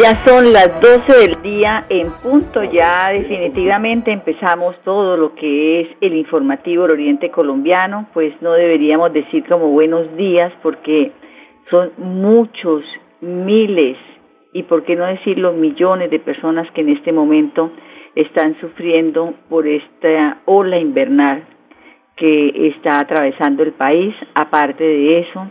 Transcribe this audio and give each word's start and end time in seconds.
Ya 0.00 0.14
son 0.16 0.52
las 0.52 0.80
12 0.80 1.12
del 1.12 1.42
día 1.42 1.84
en 1.88 2.08
punto, 2.22 2.64
ya 2.64 3.10
definitivamente 3.10 4.10
empezamos 4.10 4.74
todo 4.82 5.16
lo 5.16 5.34
que 5.36 5.82
es 5.82 5.88
el 6.00 6.16
informativo 6.16 6.82
del 6.82 6.92
Oriente 6.92 7.30
Colombiano, 7.30 8.08
pues 8.12 8.34
no 8.42 8.54
deberíamos 8.54 9.12
decir 9.12 9.44
como 9.46 9.68
buenos 9.68 10.16
días 10.16 10.52
porque 10.62 11.12
son 11.70 11.92
muchos, 11.98 12.82
miles 13.20 13.96
y 14.52 14.64
por 14.64 14.84
qué 14.84 14.96
no 14.96 15.06
decirlo 15.06 15.52
millones 15.52 16.10
de 16.10 16.18
personas 16.18 16.68
que 16.72 16.80
en 16.80 16.88
este 16.88 17.12
momento 17.12 17.70
están 18.16 18.58
sufriendo 18.60 19.34
por 19.48 19.68
esta 19.68 20.38
ola 20.46 20.78
invernal 20.78 21.44
que 22.16 22.68
está 22.68 22.98
atravesando 22.98 23.62
el 23.62 23.72
país. 23.72 24.14
Aparte 24.34 24.82
de 24.82 25.20
eso, 25.20 25.48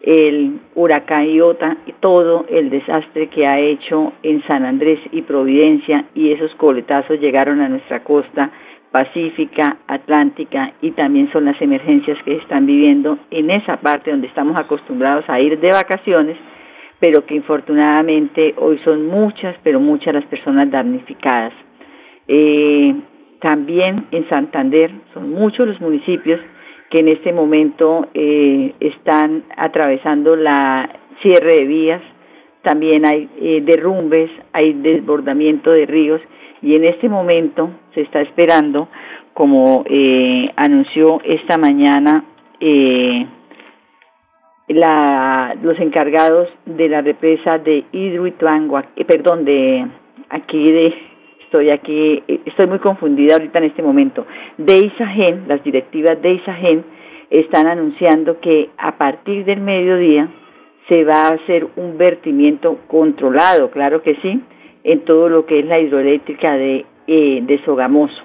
el 0.00 0.60
huracán 0.74 1.26
Iota 1.26 1.76
y 1.86 1.92
todo 1.92 2.46
el 2.48 2.70
desastre 2.70 3.28
que 3.28 3.46
ha 3.46 3.58
hecho 3.58 4.12
en 4.22 4.42
San 4.44 4.64
Andrés 4.64 4.98
y 5.12 5.22
Providencia 5.22 6.06
y 6.14 6.32
esos 6.32 6.54
coletazos 6.54 7.20
llegaron 7.20 7.60
a 7.60 7.68
nuestra 7.68 8.02
costa 8.02 8.50
pacífica, 8.90 9.76
atlántica 9.86 10.72
y 10.80 10.92
también 10.92 11.30
son 11.30 11.44
las 11.44 11.60
emergencias 11.60 12.18
que 12.24 12.36
están 12.36 12.66
viviendo 12.66 13.18
en 13.30 13.50
esa 13.50 13.76
parte 13.76 14.10
donde 14.10 14.26
estamos 14.26 14.56
acostumbrados 14.56 15.28
a 15.28 15.38
ir 15.40 15.60
de 15.60 15.70
vacaciones, 15.70 16.36
pero 16.98 17.24
que 17.24 17.34
infortunadamente 17.34 18.54
hoy 18.56 18.78
son 18.84 19.06
muchas, 19.06 19.54
pero 19.62 19.80
muchas 19.80 20.14
las 20.14 20.24
personas 20.24 20.70
damnificadas. 20.70 21.52
Eh, 22.26 22.94
también 23.40 24.06
en 24.10 24.28
Santander 24.28 24.90
son 25.14 25.30
muchos 25.30 25.68
los 25.68 25.80
municipios 25.80 26.40
que 26.90 27.00
en 27.00 27.08
este 27.08 27.32
momento 27.32 28.08
eh, 28.14 28.74
están 28.80 29.44
atravesando 29.56 30.34
la 30.36 30.90
cierre 31.22 31.60
de 31.60 31.64
vías, 31.64 32.02
también 32.62 33.06
hay 33.06 33.28
eh, 33.40 33.62
derrumbes, 33.64 34.30
hay 34.52 34.72
desbordamiento 34.74 35.70
de 35.70 35.86
ríos 35.86 36.20
y 36.60 36.74
en 36.74 36.84
este 36.84 37.08
momento 37.08 37.70
se 37.94 38.02
está 38.02 38.20
esperando, 38.20 38.88
como 39.32 39.84
eh, 39.86 40.50
anunció 40.56 41.20
esta 41.24 41.56
mañana 41.56 42.24
la, 44.68 45.56
los 45.62 45.78
encargados 45.80 46.48
de 46.66 46.88
la 46.88 47.00
represa 47.00 47.56
de 47.56 47.84
Hidroituango, 47.92 48.82
perdón, 49.06 49.44
de 49.44 49.86
aquí 50.28 50.70
de 50.70 50.94
estoy 51.50 51.70
aquí, 51.70 52.22
eh, 52.28 52.40
estoy 52.46 52.68
muy 52.68 52.78
confundida 52.78 53.34
ahorita 53.34 53.58
en 53.58 53.64
este 53.64 53.82
momento. 53.82 54.24
De 54.56 54.78
Isagen, 54.78 55.46
las 55.48 55.62
directivas 55.64 56.22
de 56.22 56.34
Isagen 56.34 56.84
están 57.28 57.66
anunciando 57.66 58.38
que 58.38 58.70
a 58.78 58.96
partir 58.96 59.44
del 59.44 59.60
mediodía 59.60 60.28
se 60.88 61.02
va 61.02 61.26
a 61.26 61.32
hacer 61.32 61.66
un 61.74 61.98
vertimiento 61.98 62.78
controlado, 62.86 63.68
claro 63.72 64.00
que 64.00 64.14
sí, 64.22 64.40
en 64.84 65.00
todo 65.00 65.28
lo 65.28 65.44
que 65.44 65.58
es 65.58 65.66
la 65.66 65.80
hidroeléctrica 65.80 66.56
de, 66.56 66.86
eh, 67.08 67.40
de 67.42 67.64
Sogamoso. 67.64 68.22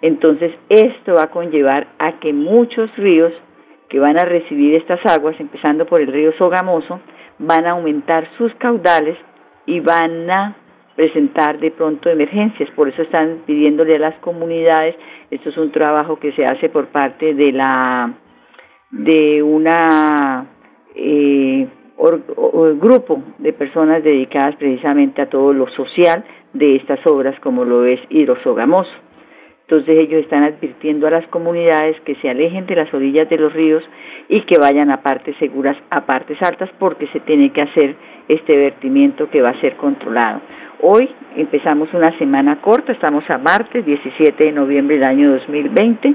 Entonces, 0.00 0.52
esto 0.70 1.12
va 1.16 1.24
a 1.24 1.30
conllevar 1.30 1.88
a 1.98 2.20
que 2.20 2.32
muchos 2.32 2.90
ríos 2.96 3.34
que 3.90 4.00
van 4.00 4.18
a 4.18 4.24
recibir 4.24 4.76
estas 4.76 5.04
aguas, 5.04 5.38
empezando 5.38 5.84
por 5.84 6.00
el 6.00 6.06
río 6.06 6.32
Sogamoso, 6.38 7.00
van 7.38 7.66
a 7.66 7.72
aumentar 7.72 8.26
sus 8.38 8.54
caudales 8.54 9.18
y 9.66 9.80
van 9.80 10.30
a 10.30 10.56
presentar 10.94 11.58
de 11.58 11.70
pronto 11.70 12.08
emergencias. 12.08 12.70
Por 12.70 12.88
eso 12.88 13.02
están 13.02 13.42
pidiéndole 13.46 13.96
a 13.96 13.98
las 13.98 14.14
comunidades, 14.16 14.96
esto 15.30 15.50
es 15.50 15.56
un 15.56 15.72
trabajo 15.72 16.18
que 16.18 16.32
se 16.32 16.46
hace 16.46 16.68
por 16.68 16.88
parte 16.88 17.34
de 17.34 17.52
la 17.52 18.12
de 18.90 19.42
una 19.42 20.46
eh, 20.94 21.66
grupo 22.78 23.22
de 23.38 23.52
personas 23.52 24.02
dedicadas 24.02 24.56
precisamente 24.56 25.22
a 25.22 25.30
todo 25.30 25.52
lo 25.52 25.68
social 25.68 26.24
de 26.52 26.76
estas 26.76 27.04
obras 27.06 27.38
como 27.40 27.64
lo 27.64 27.86
es 27.86 28.00
Hidrosogamoso. 28.10 28.92
Entonces 29.62 29.96
ellos 30.00 30.20
están 30.20 30.42
advirtiendo 30.42 31.06
a 31.06 31.10
las 31.10 31.26
comunidades 31.28 31.98
que 32.02 32.14
se 32.16 32.28
alejen 32.28 32.66
de 32.66 32.76
las 32.76 32.92
orillas 32.92 33.28
de 33.30 33.38
los 33.38 33.52
ríos 33.54 33.82
y 34.28 34.42
que 34.42 34.58
vayan 34.58 34.90
a 34.90 35.00
partes 35.02 35.34
seguras, 35.38 35.76
a 35.88 36.04
partes 36.04 36.36
altas, 36.42 36.68
porque 36.78 37.06
se 37.06 37.20
tiene 37.20 37.50
que 37.52 37.62
hacer 37.62 37.94
este 38.28 38.54
vertimiento 38.56 39.30
que 39.30 39.40
va 39.40 39.50
a 39.50 39.60
ser 39.60 39.76
controlado. 39.76 40.40
Hoy 40.84 41.08
empezamos 41.36 41.94
una 41.94 42.10
semana 42.18 42.60
corta, 42.60 42.90
estamos 42.90 43.22
a 43.30 43.38
martes 43.38 43.86
17 43.86 44.46
de 44.46 44.50
noviembre 44.50 44.96
del 44.96 45.04
año 45.04 45.30
2020. 45.30 46.08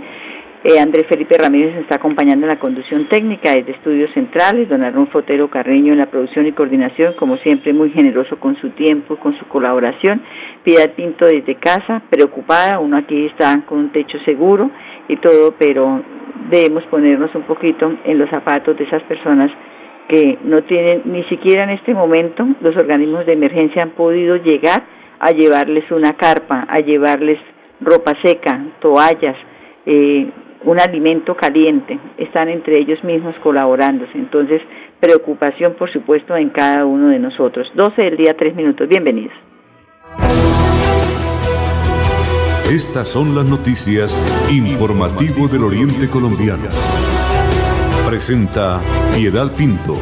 Eh, 0.66 0.80
Andrés 0.82 1.06
Felipe 1.08 1.38
Ramírez 1.38 1.78
está 1.78 1.96
acompañando 1.96 2.46
en 2.46 2.50
la 2.50 2.60
conducción 2.60 3.08
técnica 3.08 3.54
desde 3.54 3.72
Estudios 3.72 4.12
Centrales, 4.14 4.68
don 4.68 4.84
Arnulfo 4.84 5.22
Fotero 5.22 5.50
Carreño 5.50 5.94
en 5.94 6.00
la 6.00 6.08
producción 6.08 6.48
y 6.48 6.52
coordinación, 6.52 7.14
como 7.14 7.38
siempre 7.38 7.72
muy 7.72 7.92
generoso 7.92 8.42
con 8.42 8.58
su 8.58 8.72
tiempo, 8.72 9.16
con 9.16 9.40
su 9.40 9.46
colaboración. 9.46 10.22
Piedad 10.66 10.92
Pinto 10.98 11.24
desde 11.24 11.56
casa, 11.56 12.02
preocupada, 12.10 12.80
uno 12.80 12.98
aquí 12.98 13.28
está 13.28 13.62
con 13.62 13.78
un 13.78 13.92
techo 13.94 14.20
seguro 14.26 14.70
y 15.08 15.16
todo, 15.16 15.56
pero 15.58 16.04
debemos 16.52 16.84
ponernos 16.88 17.34
un 17.36 17.44
poquito 17.44 17.90
en 18.04 18.20
los 18.20 18.30
zapatos 18.30 18.78
de 18.78 18.84
esas 18.84 19.04
personas 19.04 19.50
que 20.08 20.38
no 20.44 20.64
tienen 20.64 21.02
ni 21.06 21.24
siquiera 21.26 21.64
en 21.64 21.72
este 21.72 21.94
momento 21.94 22.48
los 22.62 22.76
organismos 22.76 23.26
de 23.26 23.34
emergencia 23.34 23.84
han 23.84 23.92
podido 23.92 24.38
llegar 24.38 24.84
a 25.20 25.32
llevarles 25.32 25.90
una 25.92 26.14
carpa, 26.14 26.66
a 26.70 26.80
llevarles 26.80 27.40
ropa 27.82 28.14
seca, 28.24 28.66
toallas, 28.80 29.36
eh, 29.86 30.30
un 30.64 30.80
alimento 30.80 31.36
caliente. 31.36 32.00
Están 32.18 32.50
entre 32.50 32.80
ellos 32.80 33.04
mismos 33.04 33.36
colaborándose. 33.44 34.18
Entonces, 34.18 34.62
preocupación, 35.00 35.74
por 35.74 35.92
supuesto, 35.92 36.36
en 36.36 36.50
cada 36.50 36.86
uno 36.86 37.10
de 37.10 37.20
nosotros. 37.20 37.68
12 37.76 38.02
del 38.02 38.18
día, 38.18 38.36
3 38.36 38.56
minutos. 38.56 38.88
Bienvenidos. 38.88 39.34
Estas 42.70 43.08
son 43.08 43.34
las 43.34 43.50
noticias 43.50 44.12
informativo 44.52 45.48
del 45.48 45.64
Oriente 45.64 46.10
Colombiano. 46.10 46.68
Presenta 48.08 48.80
Piedad 49.14 49.52
Pinto. 49.54 49.96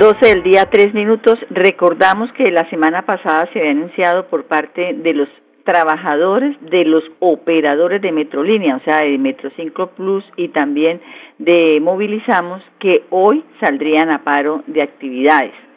Doce 0.00 0.26
del 0.26 0.42
día, 0.42 0.66
tres 0.66 0.92
minutos. 0.94 1.38
Recordamos 1.50 2.32
que 2.32 2.50
la 2.50 2.68
semana 2.70 3.02
pasada 3.02 3.48
se 3.52 3.60
había 3.60 3.70
anunciado 3.70 4.26
por 4.26 4.46
parte 4.46 4.94
de 4.94 5.14
los 5.14 5.28
trabajadores 5.62 6.56
de 6.60 6.84
los 6.84 7.04
operadores 7.20 8.02
de 8.02 8.10
Metrolínea, 8.10 8.78
o 8.78 8.80
sea, 8.80 9.02
de 9.02 9.16
Metro 9.16 9.52
5 9.54 9.90
Plus 9.90 10.24
y 10.36 10.48
también 10.48 11.00
de 11.38 11.78
Movilizamos, 11.80 12.64
que 12.80 13.04
hoy 13.10 13.44
saldrían 13.60 14.10
a 14.10 14.24
paro 14.24 14.64
de 14.66 14.82
actividades 14.82 15.67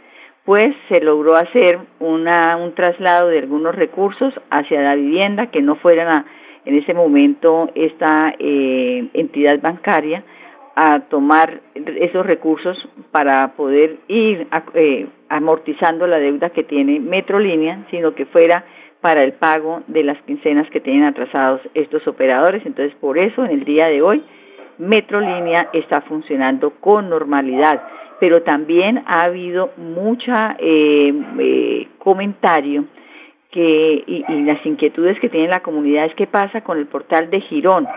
pues 0.52 0.76
se 0.90 1.00
logró 1.00 1.38
hacer 1.38 1.80
una, 2.02 2.58
un 2.58 2.76
traslado 2.76 3.30
de 3.30 3.40
algunos 3.40 3.74
recursos 3.74 4.34
hacia 4.50 4.82
la 4.82 4.96
vivienda 4.96 5.48
que 5.48 5.62
no 5.62 5.78
fueran 5.78 6.10
a, 6.10 6.26
en 6.66 6.76
ese 6.76 6.94
momento 6.94 7.70
esta 7.74 8.36
eh, 8.38 9.08
entidad 9.14 9.62
bancaria 9.62 10.26
a 10.76 11.04
tomar 11.08 11.62
esos 11.74 12.26
recursos 12.26 12.78
para 13.12 13.54
poder 13.54 14.00
ir 14.10 14.46
eh, 14.74 15.08
amortizando 15.30 16.06
la 16.06 16.20
deuda 16.20 16.50
que 16.50 16.66
tiene 16.66 17.00
Metrolínea, 17.00 17.86
sino 17.90 18.14
que 18.14 18.26
fuera 18.26 18.66
para 19.00 19.24
el 19.24 19.32
pago 19.32 19.84
de 19.88 20.04
las 20.04 20.22
quincenas 20.24 20.70
que 20.70 20.82
tienen 20.82 21.06
atrasados 21.06 21.62
estos 21.76 22.06
operadores. 22.10 22.66
Entonces, 22.66 22.94
por 23.00 23.18
eso 23.18 23.46
en 23.46 23.52
el 23.52 23.64
día 23.64 23.86
de 23.88 24.02
hoy, 24.02 24.22
Metrolínea 24.78 25.70
está 25.74 26.02
funcionando 26.02 26.72
con 26.80 27.10
normalidad 27.10 27.82
pero 28.22 28.44
también 28.44 29.02
ha 29.08 29.24
habido 29.24 29.72
mucha 29.78 30.56
eh, 30.60 31.12
eh, 31.40 31.88
comentario 31.98 32.86
que 33.50 34.04
y, 34.06 34.24
las 34.44 34.64
inquietudes 34.64 35.20
que 35.20 35.28
tiene 35.28 35.48
la 35.48 35.64
comunidad 35.64 36.06
es 36.06 36.14
qué 36.14 36.28
pasa 36.28 36.62
con 36.62 36.78
el 36.78 36.86
portal 36.86 37.32
de 37.32 37.42
Girón. 37.42 37.88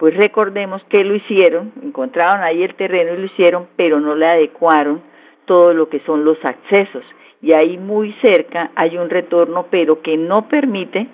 Pues 0.00 0.16
recordemos 0.16 0.82
que 0.88 1.04
lo 1.04 1.14
hicieron, 1.14 1.72
encontraron 1.80 2.42
ahí 2.42 2.64
el 2.64 2.74
terreno 2.74 3.14
y 3.14 3.18
lo 3.18 3.26
hicieron, 3.26 3.68
pero 3.76 4.00
no 4.00 4.16
le 4.16 4.26
adecuaron 4.26 5.00
todo 5.44 5.72
lo 5.72 5.88
que 5.88 6.00
son 6.00 6.24
los 6.24 6.44
accesos. 6.44 7.04
Y 7.40 7.52
ahí 7.52 7.78
muy 7.78 8.12
cerca 8.20 8.72
hay 8.74 8.98
un 8.98 9.08
retorno, 9.08 9.66
pero 9.70 10.02
que 10.02 10.16
no 10.16 10.48
permite 10.48 11.06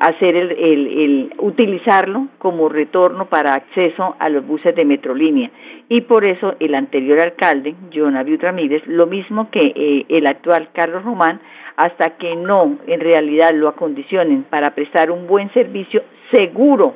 hacer 0.00 0.34
el, 0.34 0.52
el, 0.52 1.34
utilizarlo 1.38 2.28
como 2.38 2.70
retorno 2.70 3.26
para 3.26 3.54
acceso 3.54 4.16
a 4.18 4.30
los 4.30 4.46
buses 4.46 4.74
de 4.74 4.86
Metrolínea. 4.86 5.50
Y 5.90 6.00
por 6.00 6.24
eso 6.24 6.54
el 6.58 6.74
anterior 6.74 7.20
alcalde, 7.20 7.74
John 7.94 8.16
Abiud 8.16 8.40
Ramírez, 8.40 8.82
lo 8.86 9.06
mismo 9.06 9.50
que 9.50 9.72
eh, 9.76 10.06
el 10.08 10.26
actual 10.26 10.70
Carlos 10.72 11.04
Román, 11.04 11.40
hasta 11.76 12.16
que 12.16 12.34
no 12.34 12.78
en 12.86 13.00
realidad 13.00 13.52
lo 13.52 13.68
acondicionen 13.68 14.44
para 14.44 14.74
prestar 14.74 15.10
un 15.10 15.26
buen 15.26 15.52
servicio 15.52 16.02
seguro 16.30 16.94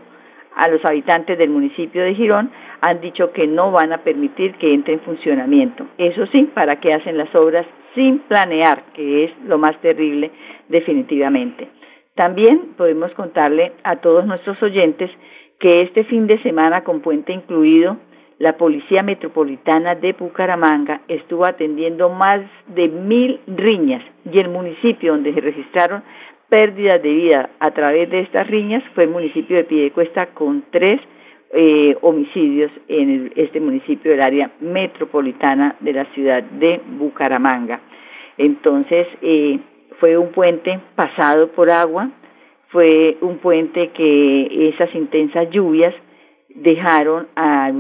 a 0.57 0.69
los 0.69 0.83
habitantes 0.85 1.37
del 1.37 1.51
municipio 1.51 2.03
de 2.03 2.15
Girón, 2.15 2.51
han 2.81 3.03
dicho 3.03 3.33
que 3.33 3.47
no 3.47 3.71
van 3.71 3.93
a 3.93 3.99
permitir 3.99 4.55
que 4.55 4.73
entre 4.73 4.95
en 4.95 5.01
funcionamiento. 5.01 5.87
Eso 5.99 6.27
sí, 6.29 6.49
para 6.55 6.81
que 6.81 6.95
hacen 6.95 7.19
las 7.19 7.35
obras 7.35 7.67
sin 7.95 8.21
planear, 8.21 8.83
que 8.95 9.25
es 9.25 9.31
lo 9.45 9.59
más 9.59 9.79
terrible 9.81 10.31
definitivamente. 10.69 11.69
También 12.15 12.75
podemos 12.77 13.13
contarle 13.15 13.73
a 13.83 13.97
todos 13.97 14.25
nuestros 14.25 14.63
oyentes 14.63 15.11
que 15.59 15.83
este 15.83 16.05
fin 16.05 16.27
de 16.27 16.41
semana 16.43 16.85
con 16.85 17.01
puente 17.01 17.33
incluido, 17.33 17.97
la 18.39 18.57
Policía 18.57 19.03
Metropolitana 19.03 19.95
de 19.95 20.13
Bucaramanga 20.13 21.01
estuvo 21.09 21.45
atendiendo 21.45 22.09
más 22.11 22.41
de 22.69 22.89
mil 22.89 23.41
riñas 23.47 24.03
y 24.31 24.39
el 24.39 24.49
municipio 24.49 25.13
donde 25.13 25.33
se 25.33 25.41
registraron 25.41 26.03
pérdidas 26.49 27.03
de 27.03 27.11
vida 27.11 27.51
a 27.59 27.71
través 27.71 28.11
de 28.11 28.21
estas 28.21 28.47
riñas 28.47 28.83
fue 28.95 29.05
el 29.05 29.11
municipio 29.11 29.57
de 29.57 29.65
Piedecuesta 29.65 30.27
con 30.27 30.65
tres 30.71 31.01
eh, 31.53 31.97
homicidios 32.01 32.71
en 32.89 33.33
este 33.37 33.61
municipio 33.61 34.11
del 34.11 34.21
área 34.21 34.51
metropolitana 34.61 35.77
de 35.81 35.93
la 35.93 36.05
ciudad 36.07 36.43
de 36.43 36.81
Bucaramanga. 36.99 37.81
Entonces, 38.37 39.07
eh, 39.23 39.59
fue 40.01 40.17
un 40.17 40.33
puente 40.33 40.81
pasado 40.95 41.49
por 41.53 41.71
agua, 41.71 42.11
fue 42.69 43.17
un 43.21 43.39
puente 43.39 43.91
que 43.91 44.69
esas 44.69 44.95
intensas 44.95 45.51
lluvias 45.51 45.95
dejaron 46.49 47.29
a 47.37 47.73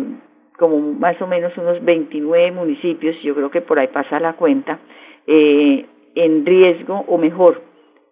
como 0.59 0.79
más 0.81 1.21
o 1.21 1.27
menos 1.27 1.57
unos 1.59 1.85
29 1.85 2.53
municipios, 2.53 3.21
yo 3.23 3.35
creo 3.35 3.51
que 3.51 3.61
por 3.61 3.79
ahí 3.79 3.89
pasa 3.89 4.21
la 4.21 4.35
cuenta, 4.35 4.79
eh, 5.27 5.85
en 6.15 6.47
riesgo 6.47 7.05
o 7.09 7.19
mejor, 7.19 7.63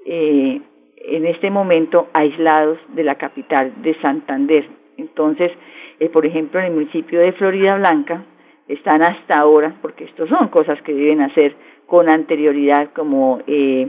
eh, 0.04 0.60
en 1.04 1.26
este 1.26 1.50
momento 1.50 2.08
aislados 2.12 2.78
de 2.94 3.04
la 3.04 3.14
capital 3.16 3.72
de 3.82 3.94
Santander. 4.00 4.68
Entonces, 4.96 5.52
eh, 6.00 6.08
por 6.08 6.26
ejemplo, 6.26 6.58
en 6.60 6.66
el 6.66 6.72
municipio 6.72 7.20
de 7.20 7.32
Florida 7.32 7.76
Blanca 7.76 8.24
están 8.68 9.02
hasta 9.02 9.38
ahora, 9.38 9.76
porque 9.80 10.04
esto 10.04 10.26
son 10.26 10.48
cosas 10.48 10.80
que 10.82 10.94
deben 10.94 11.20
hacer 11.20 11.54
con 11.92 12.08
anterioridad, 12.08 12.88
como 12.94 13.42
eh, 13.46 13.86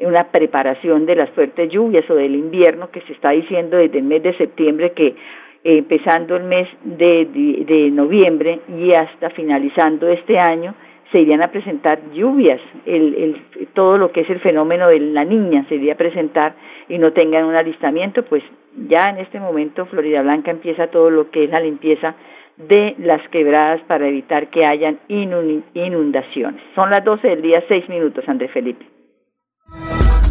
una 0.00 0.28
preparación 0.28 1.04
de 1.04 1.14
las 1.14 1.28
fuertes 1.32 1.70
lluvias 1.70 2.08
o 2.08 2.14
del 2.14 2.34
invierno 2.36 2.90
que 2.90 3.02
se 3.02 3.12
está 3.12 3.32
diciendo 3.32 3.76
desde 3.76 3.98
el 3.98 4.04
mes 4.04 4.22
de 4.22 4.34
septiembre 4.38 4.92
que 4.92 5.14
empezando 5.62 6.36
el 6.36 6.44
mes 6.44 6.66
de, 6.84 7.26
de, 7.66 7.90
noviembre 7.90 8.60
y 8.78 8.94
hasta 8.94 9.28
finalizando 9.28 10.08
este 10.08 10.38
año 10.38 10.74
se 11.12 11.20
irían 11.20 11.42
a 11.42 11.48
presentar 11.48 12.00
lluvias, 12.14 12.62
el, 12.86 13.14
el, 13.14 13.68
todo 13.74 13.98
lo 13.98 14.10
que 14.10 14.22
es 14.22 14.30
el 14.30 14.40
fenómeno 14.40 14.88
de 14.88 15.00
la 15.00 15.26
niña 15.26 15.66
se 15.68 15.74
iría 15.74 15.92
a 15.92 15.98
presentar 15.98 16.54
y 16.88 16.96
no 16.96 17.12
tengan 17.12 17.44
un 17.44 17.56
alistamiento, 17.56 18.24
pues 18.24 18.42
ya 18.88 19.10
en 19.10 19.18
este 19.18 19.38
momento 19.38 19.84
Florida 19.84 20.22
Blanca 20.22 20.50
empieza 20.50 20.86
todo 20.86 21.10
lo 21.10 21.30
que 21.30 21.44
es 21.44 21.50
la 21.50 21.60
limpieza 21.60 22.14
de 22.56 22.94
las 22.98 23.26
quebradas 23.30 23.80
para 23.82 24.06
evitar 24.06 24.48
que 24.50 24.64
hayan 24.64 25.00
inundaciones. 25.08 26.62
Son 26.74 26.90
las 26.90 27.04
12 27.04 27.28
del 27.28 27.42
día, 27.42 27.62
6 27.68 27.88
minutos, 27.88 28.24
Andrés 28.28 28.50
Felipe. 28.52 28.86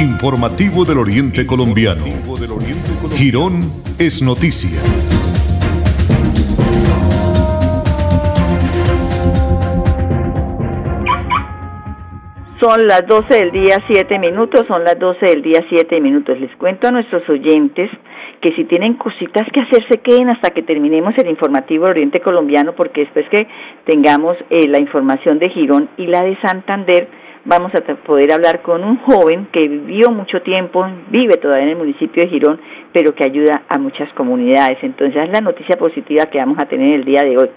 Informativo 0.00 0.86
del 0.86 0.96
Oriente 0.96 1.46
Colombiano. 1.46 2.02
Girón 3.14 3.70
es 3.98 4.22
noticia. 4.22 4.80
Son 12.58 12.86
las 12.86 13.06
12 13.06 13.34
del 13.34 13.50
día 13.50 13.82
7 13.86 14.18
minutos, 14.18 14.64
son 14.68 14.84
las 14.84 14.98
12 14.98 15.26
del 15.26 15.42
día 15.42 15.62
7 15.68 16.00
minutos. 16.00 16.40
Les 16.40 16.56
cuento 16.56 16.88
a 16.88 16.92
nuestros 16.92 17.28
oyentes 17.28 17.90
que 18.40 18.54
si 18.54 18.64
tienen 18.64 18.94
cositas 18.94 19.46
que 19.52 19.60
hacer 19.60 19.86
se 19.90 19.98
queden 19.98 20.30
hasta 20.30 20.48
que 20.50 20.62
terminemos 20.62 21.12
el 21.18 21.28
informativo 21.28 21.84
del 21.84 21.92
Oriente 21.92 22.20
Colombiano 22.20 22.74
porque 22.74 23.02
después 23.02 23.28
que 23.28 23.46
tengamos 23.84 24.38
eh, 24.48 24.66
la 24.66 24.78
información 24.78 25.38
de 25.38 25.50
Girón 25.50 25.90
y 25.98 26.06
la 26.06 26.22
de 26.22 26.38
Santander, 26.40 27.19
vamos 27.44 27.72
a 27.74 27.80
poder 27.80 28.32
hablar 28.32 28.62
con 28.62 28.84
un 28.84 28.98
joven 28.98 29.48
que 29.52 29.66
vivió 29.66 30.10
mucho 30.10 30.42
tiempo, 30.42 30.86
vive 31.10 31.34
todavía 31.34 31.64
en 31.64 31.70
el 31.70 31.76
municipio 31.76 32.22
de 32.22 32.28
Girón, 32.28 32.60
pero 32.92 33.14
que 33.14 33.26
ayuda 33.26 33.62
a 33.68 33.78
muchas 33.78 34.12
comunidades. 34.14 34.78
Entonces, 34.82 35.24
es 35.24 35.30
la 35.30 35.40
noticia 35.40 35.76
positiva 35.76 36.26
que 36.26 36.38
vamos 36.38 36.58
a 36.58 36.66
tener 36.66 36.94
el 36.94 37.04
día 37.04 37.22
de 37.22 37.36
hoy. 37.36 37.50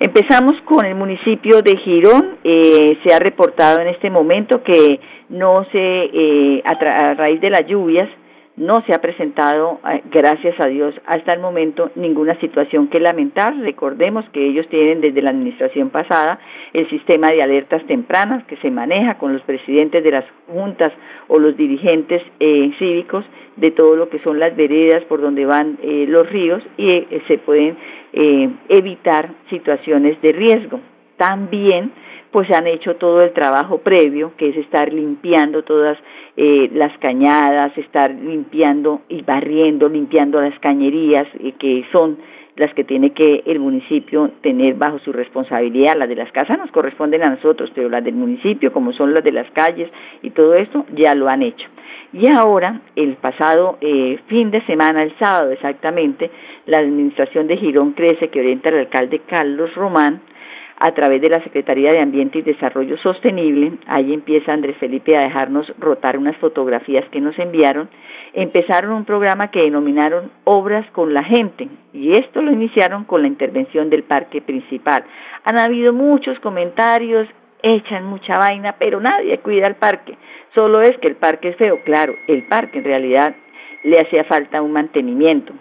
Empezamos 0.00 0.60
con 0.64 0.84
el 0.84 0.94
municipio 0.94 1.62
de 1.62 1.76
Girón. 1.78 2.36
Eh, 2.44 2.98
se 3.04 3.14
ha 3.14 3.18
reportado 3.18 3.80
en 3.80 3.88
este 3.88 4.10
momento 4.10 4.62
que 4.62 5.00
no 5.30 5.64
se, 5.72 5.78
eh, 5.78 6.62
a 6.64 7.14
raíz 7.14 7.40
de 7.40 7.50
las 7.50 7.66
lluvias, 7.66 8.08
no 8.56 8.82
se 8.82 8.94
ha 8.94 9.00
presentado, 9.00 9.80
eh, 9.90 10.02
gracias 10.12 10.58
a 10.60 10.66
Dios, 10.66 10.94
hasta 11.06 11.32
el 11.32 11.40
momento 11.40 11.90
ninguna 11.96 12.38
situación 12.38 12.88
que 12.88 13.00
lamentar. 13.00 13.56
Recordemos 13.58 14.24
que 14.30 14.46
ellos 14.46 14.68
tienen 14.68 15.00
desde 15.00 15.22
la 15.22 15.30
administración 15.30 15.90
pasada 15.90 16.38
el 16.72 16.88
sistema 16.88 17.30
de 17.32 17.42
alertas 17.42 17.84
tempranas 17.86 18.44
que 18.44 18.56
se 18.58 18.70
maneja 18.70 19.18
con 19.18 19.32
los 19.32 19.42
presidentes 19.42 20.04
de 20.04 20.10
las 20.10 20.24
juntas 20.46 20.92
o 21.28 21.38
los 21.38 21.56
dirigentes 21.56 22.22
eh, 22.38 22.72
cívicos 22.78 23.24
de 23.56 23.70
todo 23.72 23.96
lo 23.96 24.08
que 24.08 24.20
son 24.20 24.38
las 24.38 24.54
veredas 24.56 25.02
por 25.04 25.20
donde 25.20 25.46
van 25.46 25.78
eh, 25.82 26.06
los 26.08 26.28
ríos 26.30 26.62
y 26.76 27.06
se 27.28 27.38
pueden 27.38 27.76
evitar 28.68 29.30
situaciones 29.50 30.20
de 30.22 30.30
riesgo. 30.30 30.78
También 31.16 31.90
pues 32.34 32.50
han 32.50 32.66
hecho 32.66 32.96
todo 32.96 33.22
el 33.22 33.32
trabajo 33.32 33.78
previo, 33.78 34.32
que 34.36 34.48
es 34.48 34.56
estar 34.56 34.92
limpiando 34.92 35.62
todas 35.62 35.96
eh, 36.36 36.68
las 36.74 36.90
cañadas, 36.98 37.78
estar 37.78 38.10
limpiando 38.10 39.02
y 39.08 39.22
barriendo, 39.22 39.88
limpiando 39.88 40.40
las 40.40 40.58
cañerías, 40.58 41.28
eh, 41.38 41.52
que 41.56 41.86
son 41.92 42.18
las 42.56 42.74
que 42.74 42.82
tiene 42.82 43.10
que 43.10 43.44
el 43.46 43.60
municipio 43.60 44.32
tener 44.40 44.74
bajo 44.74 44.98
su 44.98 45.12
responsabilidad. 45.12 45.94
Las 45.96 46.08
de 46.08 46.16
las 46.16 46.32
casas 46.32 46.58
nos 46.58 46.72
corresponden 46.72 47.22
a 47.22 47.30
nosotros, 47.30 47.70
pero 47.72 47.88
las 47.88 48.02
del 48.02 48.16
municipio, 48.16 48.72
como 48.72 48.92
son 48.94 49.14
las 49.14 49.22
de 49.22 49.30
las 49.30 49.48
calles 49.52 49.88
y 50.20 50.30
todo 50.30 50.54
esto, 50.54 50.86
ya 50.96 51.14
lo 51.14 51.28
han 51.28 51.42
hecho. 51.42 51.68
Y 52.12 52.26
ahora, 52.26 52.80
el 52.96 53.14
pasado 53.14 53.78
eh, 53.80 54.18
fin 54.26 54.50
de 54.50 54.60
semana, 54.66 55.04
el 55.04 55.16
sábado 55.20 55.52
exactamente, 55.52 56.32
la 56.66 56.78
administración 56.78 57.46
de 57.46 57.58
Girón 57.58 57.92
Crece, 57.92 58.26
que 58.26 58.40
orienta 58.40 58.70
al 58.70 58.78
alcalde 58.78 59.20
Carlos 59.20 59.72
Román, 59.76 60.20
a 60.78 60.92
través 60.92 61.20
de 61.20 61.28
la 61.28 61.42
Secretaría 61.42 61.92
de 61.92 62.00
Ambiente 62.00 62.38
y 62.38 62.42
Desarrollo 62.42 62.96
Sostenible, 62.98 63.72
ahí 63.86 64.12
empieza 64.12 64.52
Andrés 64.52 64.76
Felipe 64.78 65.16
a 65.16 65.22
dejarnos 65.22 65.72
rotar 65.78 66.18
unas 66.18 66.36
fotografías 66.38 67.08
que 67.10 67.20
nos 67.20 67.38
enviaron, 67.38 67.88
empezaron 68.32 68.92
un 68.92 69.04
programa 69.04 69.50
que 69.50 69.62
denominaron 69.62 70.30
Obras 70.44 70.84
con 70.90 71.14
la 71.14 71.22
Gente, 71.22 71.68
y 71.92 72.14
esto 72.14 72.42
lo 72.42 72.52
iniciaron 72.52 73.04
con 73.04 73.22
la 73.22 73.28
intervención 73.28 73.88
del 73.88 74.02
parque 74.02 74.42
principal. 74.42 75.04
Han 75.44 75.58
habido 75.58 75.92
muchos 75.92 76.38
comentarios, 76.40 77.28
echan 77.62 78.04
mucha 78.04 78.36
vaina, 78.36 78.74
pero 78.78 79.00
nadie 79.00 79.38
cuida 79.38 79.68
el 79.68 79.76
parque, 79.76 80.16
solo 80.54 80.82
es 80.82 80.96
que 80.98 81.08
el 81.08 81.16
parque 81.16 81.50
es 81.50 81.56
feo, 81.56 81.80
claro, 81.84 82.14
el 82.26 82.46
parque 82.48 82.78
en 82.78 82.84
realidad 82.84 83.34
le 83.84 84.00
hacía 84.00 84.24
falta 84.24 84.62
un 84.62 84.72
mantenimiento 84.72 85.52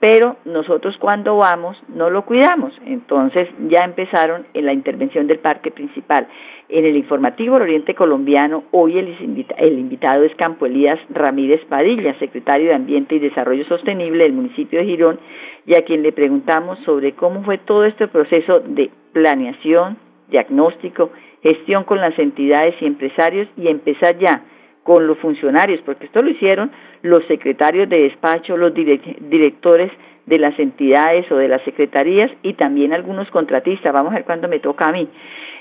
pero 0.00 0.36
nosotros 0.46 0.96
cuando 0.98 1.36
vamos 1.36 1.76
no 1.88 2.08
lo 2.10 2.24
cuidamos. 2.24 2.72
Entonces 2.86 3.48
ya 3.68 3.84
empezaron 3.84 4.46
en 4.54 4.64
la 4.64 4.72
intervención 4.72 5.26
del 5.26 5.38
parque 5.38 5.70
principal. 5.70 6.26
En 6.70 6.86
el 6.86 6.96
informativo 6.96 7.54
del 7.54 7.64
Oriente 7.64 7.94
Colombiano, 7.94 8.64
hoy 8.70 8.98
el, 8.98 9.78
invitado 9.78 10.24
es 10.24 10.34
Campo 10.36 10.66
Elías 10.66 10.98
Ramírez 11.10 11.60
Padilla, 11.68 12.18
secretario 12.18 12.68
de 12.68 12.74
Ambiente 12.74 13.16
y 13.16 13.18
Desarrollo 13.18 13.64
Sostenible 13.66 14.24
del 14.24 14.32
municipio 14.32 14.78
de 14.78 14.86
Girón, 14.86 15.20
y 15.66 15.74
a 15.74 15.84
quien 15.84 16.02
le 16.02 16.12
preguntamos 16.12 16.78
sobre 16.84 17.12
cómo 17.12 17.42
fue 17.42 17.58
todo 17.58 17.84
este 17.84 18.08
proceso 18.08 18.60
de 18.60 18.90
planeación, 19.12 19.98
diagnóstico, 20.28 21.10
gestión 21.42 21.84
con 21.84 22.00
las 22.00 22.18
entidades 22.18 22.74
y 22.80 22.86
empresarios 22.86 23.48
y 23.56 23.68
empezar 23.68 24.16
ya 24.18 24.42
con 24.82 25.06
los 25.06 25.18
funcionarios, 25.18 25.80
porque 25.84 26.06
esto 26.06 26.22
lo 26.22 26.30
hicieron 26.30 26.70
los 27.02 27.24
secretarios 27.26 27.88
de 27.88 28.02
despacho, 28.02 28.56
los 28.56 28.72
directores 28.74 29.90
de 30.26 30.38
las 30.38 30.58
entidades 30.58 31.30
o 31.30 31.36
de 31.36 31.48
las 31.48 31.62
secretarías 31.62 32.30
y 32.42 32.54
también 32.54 32.92
algunos 32.92 33.30
contratistas. 33.30 33.92
Vamos 33.92 34.12
a 34.12 34.16
ver 34.16 34.24
cuándo 34.24 34.48
me 34.48 34.60
toca 34.60 34.86
a 34.88 34.92
mí. 34.92 35.08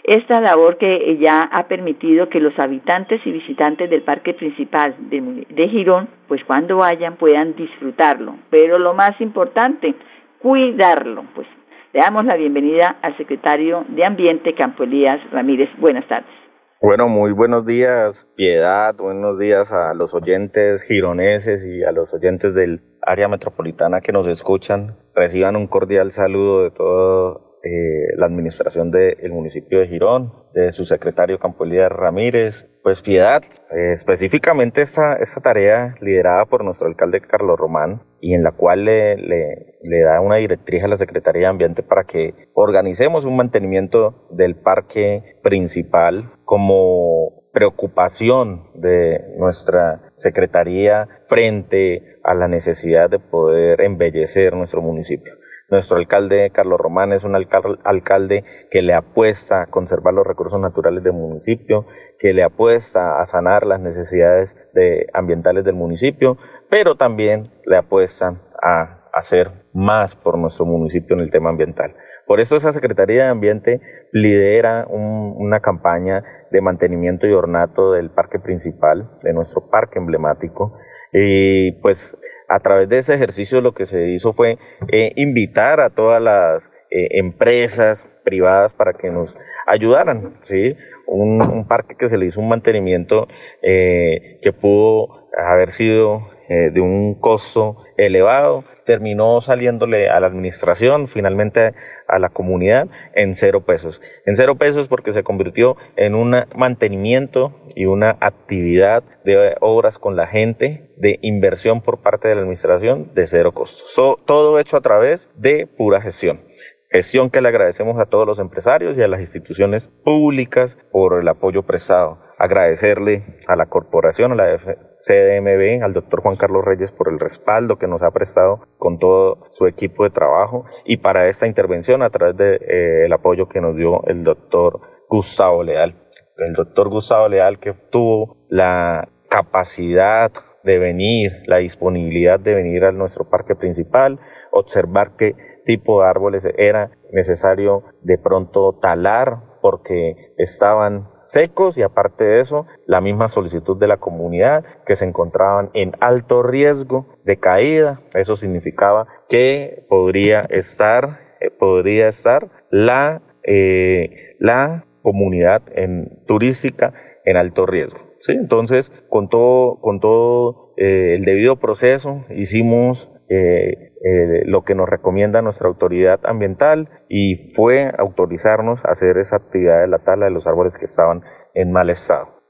Esta 0.03 0.39
labor 0.39 0.77
que 0.77 1.17
ya 1.17 1.41
ha 1.41 1.67
permitido 1.67 2.29
que 2.29 2.39
los 2.39 2.57
habitantes 2.57 3.21
y 3.25 3.31
visitantes 3.31 3.89
del 3.89 4.01
parque 4.01 4.33
principal 4.33 4.95
de, 4.97 5.45
de 5.49 5.67
Girón, 5.67 6.07
pues 6.27 6.43
cuando 6.45 6.77
vayan 6.77 7.15
puedan 7.15 7.55
disfrutarlo. 7.55 8.35
Pero 8.49 8.79
lo 8.79 8.93
más 8.93 9.19
importante, 9.21 9.93
cuidarlo. 10.39 11.25
Pues 11.35 11.47
le 11.93 11.99
damos 11.99 12.25
la 12.25 12.35
bienvenida 12.35 12.97
al 13.01 13.17
secretario 13.17 13.85
de 13.89 14.05
Ambiente, 14.05 14.53
Campo 14.53 14.83
Elías 14.83 15.19
Ramírez. 15.31 15.69
Buenas 15.77 16.05
tardes. 16.07 16.38
Bueno, 16.81 17.09
muy 17.09 17.33
buenos 17.33 17.65
días, 17.65 18.25
Piedad, 18.37 18.95
buenos 18.95 19.37
días 19.37 19.73
a 19.73 19.93
los 19.93 20.13
oyentes 20.13 20.81
gironeses 20.83 21.65
y 21.65 21.83
a 21.83 21.91
los 21.91 22.13
oyentes 22.13 22.55
del 22.55 22.81
área 23.01 23.27
metropolitana 23.27 23.99
que 23.99 24.13
nos 24.13 24.25
escuchan. 24.27 24.95
Reciban 25.13 25.57
un 25.57 25.67
cordial 25.67 26.13
saludo 26.13 26.63
de 26.63 26.71
toda 26.71 27.41
eh, 27.63 28.15
la 28.15 28.25
administración 28.25 28.89
del 28.89 29.31
municipio 29.31 29.79
de 29.79 29.87
Girón, 29.87 30.33
de 30.53 30.71
su 30.71 30.85
secretario 30.85 31.39
Campo 31.39 31.65
Elías 31.65 31.91
Ramírez, 31.91 32.67
pues 32.83 33.01
Piedad, 33.01 33.43
eh, 33.71 33.91
específicamente 33.91 34.81
esta, 34.81 35.17
tarea 35.43 35.95
liderada 36.01 36.45
por 36.45 36.63
nuestro 36.63 36.87
alcalde 36.87 37.21
Carlos 37.21 37.57
Román 37.59 38.01
y 38.21 38.33
en 38.33 38.43
la 38.43 38.51
cual 38.51 38.85
le, 38.85 39.17
le, 39.17 39.77
le, 39.83 39.99
da 40.01 40.21
una 40.21 40.37
directriz 40.37 40.83
a 40.83 40.87
la 40.87 40.95
Secretaría 40.95 41.43
de 41.43 41.47
Ambiente 41.47 41.83
para 41.83 42.05
que 42.05 42.33
organicemos 42.53 43.25
un 43.25 43.35
mantenimiento 43.35 44.27
del 44.31 44.55
parque 44.55 45.37
principal 45.43 46.31
como 46.45 47.39
preocupación 47.51 48.69
de 48.75 49.35
nuestra 49.37 50.11
Secretaría 50.15 51.07
frente 51.27 52.19
a 52.23 52.33
la 52.33 52.47
necesidad 52.47 53.09
de 53.09 53.19
poder 53.19 53.81
embellecer 53.81 54.55
nuestro 54.55 54.81
municipio. 54.81 55.38
Nuestro 55.71 55.97
alcalde 55.97 56.49
Carlos 56.51 56.79
Román 56.79 57.13
es 57.13 57.23
un 57.23 57.35
alcalde 57.35 58.43
que 58.71 58.81
le 58.81 58.93
apuesta 58.93 59.61
a 59.61 59.65
conservar 59.67 60.13
los 60.13 60.25
recursos 60.25 60.59
naturales 60.59 61.03
del 61.03 61.13
municipio, 61.13 61.85
que 62.17 62.33
le 62.33 62.43
apuesta 62.43 63.19
a 63.19 63.25
sanar 63.25 63.65
las 63.65 63.79
necesidades 63.79 64.57
de, 64.73 65.07
ambientales 65.13 65.63
del 65.63 65.75
municipio, 65.75 66.37
pero 66.69 66.95
también 66.95 67.51
le 67.65 67.77
apuesta 67.77 68.41
a 68.63 68.99
hacer 69.13 69.51
más 69.73 70.15
por 70.15 70.37
nuestro 70.37 70.65
municipio 70.65 71.15
en 71.15 71.21
el 71.21 71.31
tema 71.31 71.49
ambiental. 71.49 71.95
Por 72.25 72.39
eso 72.39 72.55
esa 72.55 72.71
Secretaría 72.71 73.23
de 73.23 73.29
Ambiente 73.29 73.81
lidera 74.11 74.85
una 74.87 75.59
campaña 75.59 76.23
de 76.51 76.61
mantenimiento 76.61 77.27
y 77.27 77.33
ornato 77.33 77.91
del 77.91 78.11
parque 78.11 78.39
principal, 78.39 79.09
de 79.23 79.33
nuestro 79.33 79.69
parque 79.69 79.99
emblemático, 79.99 80.77
y 81.13 81.71
pues 81.73 82.17
a 82.47 82.59
través 82.59 82.89
de 82.89 82.97
ese 82.97 83.13
ejercicio 83.15 83.61
lo 83.61 83.73
que 83.73 83.85
se 83.85 84.09
hizo 84.09 84.33
fue 84.33 84.57
eh, 84.91 85.11
invitar 85.15 85.79
a 85.79 85.89
todas 85.89 86.21
las 86.21 86.71
eh, 86.89 87.19
empresas 87.19 88.07
privadas 88.23 88.73
para 88.73 88.93
que 88.93 89.09
nos 89.09 89.35
ayudaran, 89.67 90.35
¿sí? 90.41 90.75
Un, 91.05 91.65
parque 91.67 91.95
que 91.95 92.09
se 92.09 92.17
le 92.17 92.25
hizo 92.25 92.39
un 92.39 92.49
mantenimiento 92.49 93.27
eh, 93.61 94.39
que 94.41 94.53
pudo 94.53 95.29
haber 95.37 95.71
sido 95.71 96.27
de 96.49 96.81
un 96.81 97.13
costo 97.13 97.77
elevado, 97.95 98.63
terminó 98.89 99.39
saliéndole 99.41 100.09
a 100.09 100.19
la 100.19 100.25
administración, 100.25 101.07
finalmente 101.07 101.75
a 102.07 102.17
la 102.17 102.29
comunidad, 102.29 102.87
en 103.13 103.35
cero 103.35 103.61
pesos. 103.63 104.01
En 104.25 104.35
cero 104.35 104.55
pesos 104.55 104.87
porque 104.87 105.13
se 105.13 105.21
convirtió 105.21 105.77
en 105.95 106.15
un 106.15 106.35
mantenimiento 106.55 107.53
y 107.75 107.85
una 107.85 108.17
actividad 108.19 109.03
de 109.23 109.55
obras 109.61 109.99
con 109.99 110.15
la 110.15 110.25
gente, 110.25 110.89
de 110.97 111.19
inversión 111.21 111.81
por 111.81 112.01
parte 112.01 112.29
de 112.29 112.33
la 112.33 112.41
administración 112.41 113.11
de 113.13 113.27
cero 113.27 113.51
costo. 113.51 114.17
todo 114.25 114.57
hecho 114.57 114.75
a 114.75 114.81
través 114.81 115.29
de 115.35 115.67
pura 115.67 116.01
gestión. 116.01 116.48
Gestión 116.91 117.29
que 117.29 117.39
le 117.39 117.49
agradecemos 117.49 117.99
a 117.99 118.07
todos 118.07 118.25
los 118.25 118.39
empresarios 118.39 118.97
y 118.97 119.03
a 119.03 119.07
las 119.07 119.19
instituciones 119.19 119.89
públicas 120.03 120.75
por 120.91 121.21
el 121.21 121.27
apoyo 121.27 121.61
prestado. 121.61 122.17
Agradecerle 122.39 123.37
a 123.47 123.55
la 123.55 123.67
corporación, 123.67 124.31
a 124.31 124.35
la 124.35 124.57
CDMB, 124.97 125.83
al 125.83 125.93
doctor 125.93 126.23
Juan 126.23 126.37
Carlos 126.37 126.65
Reyes 126.65 126.91
por 126.91 127.09
el 127.09 127.19
respaldo 127.19 127.77
que 127.77 127.87
nos 127.87 128.01
ha 128.01 128.09
prestado 128.09 128.65
con 128.79 128.97
todo 128.97 129.45
su 129.51 129.67
equipo 129.67 130.03
de 130.03 130.09
trabajo 130.09 130.65
y 130.83 130.97
para 130.97 131.27
esta 131.27 131.45
intervención 131.45 132.01
a 132.01 132.09
través 132.09 132.35
del 132.37 132.57
de, 132.57 133.05
eh, 133.05 133.13
apoyo 133.13 133.47
que 133.47 133.61
nos 133.61 133.75
dio 133.75 134.03
el 134.07 134.23
doctor 134.23 134.79
Gustavo 135.07 135.61
Leal. 135.61 135.93
El 136.37 136.53
doctor 136.53 136.89
Gustavo 136.89 137.27
Leal 137.27 137.59
que 137.59 137.73
tuvo 137.91 138.47
la 138.49 139.09
capacidad 139.29 140.31
de 140.63 140.79
venir, 140.79 141.43
la 141.45 141.57
disponibilidad 141.57 142.39
de 142.39 142.55
venir 142.55 142.83
a 142.83 142.91
nuestro 142.91 143.29
parque 143.29 143.55
principal, 143.55 144.19
observar 144.51 145.15
qué 145.15 145.35
tipo 145.69 146.01
de 146.01 146.07
árboles 146.07 146.47
era 146.57 146.89
necesario 147.11 147.83
de 148.01 148.17
pronto 148.17 148.73
talar 148.81 149.59
porque 149.61 150.33
estaban 150.39 151.07
secos 151.21 151.77
y 151.77 151.83
aparte 151.83 152.23
de 152.23 152.39
eso, 152.39 152.65
la 152.87 153.01
misma 153.01 153.27
solicitud 153.27 153.77
de 153.77 153.85
la 153.85 153.97
comunidad 153.97 154.65
que 154.87 154.95
se 154.95 155.05
encontraban 155.05 155.69
en 155.75 155.91
alto 155.99 156.41
riesgo 156.41 157.05
de 157.23 157.37
caída. 157.37 158.01
Eso 158.15 158.35
significaba 158.35 159.05
que 159.29 159.85
podría 159.89 160.41
estar, 160.49 161.19
eh, 161.39 161.51
podría 161.51 162.07
estar 162.07 162.49
la, 162.71 163.21
eh, 163.43 164.35
la 164.39 164.87
comunidad 165.03 165.61
en, 165.75 166.23
turística 166.25 166.95
en 167.25 167.37
alto 167.37 167.67
riesgo. 167.67 167.99
¿sí? 168.17 168.31
Entonces, 168.31 168.91
con 169.07 169.29
todo, 169.29 169.79
con 169.81 169.99
todo 169.99 170.73
eh, 170.77 171.13
el 171.15 171.25
debido 171.25 171.57
proceso, 171.57 172.25
hicimos 172.31 173.11
eh, 173.29 173.93
eh, 174.03 174.41
lo 174.45 174.63
que 174.63 174.73
nos 174.73 174.89
recomienda 174.89 175.43
nuestra 175.43 175.67
autoridad 175.67 176.19
ambiental 176.23 176.89
y 177.09 177.53
fue 177.53 177.91
autorizarnos 177.97 178.83
a 178.85 178.89
hacer 178.89 179.19
esa 179.19 179.35
actividad 179.35 179.81
de 179.81 179.87
la 179.87 179.99
tala 179.99 180.25
de 180.25 180.31
los 180.31 180.47
árboles 180.47 180.77
que 180.79 180.85
estaban 180.85 181.21
en 181.53 181.71
mal 181.71 181.91
estado, 181.91 182.41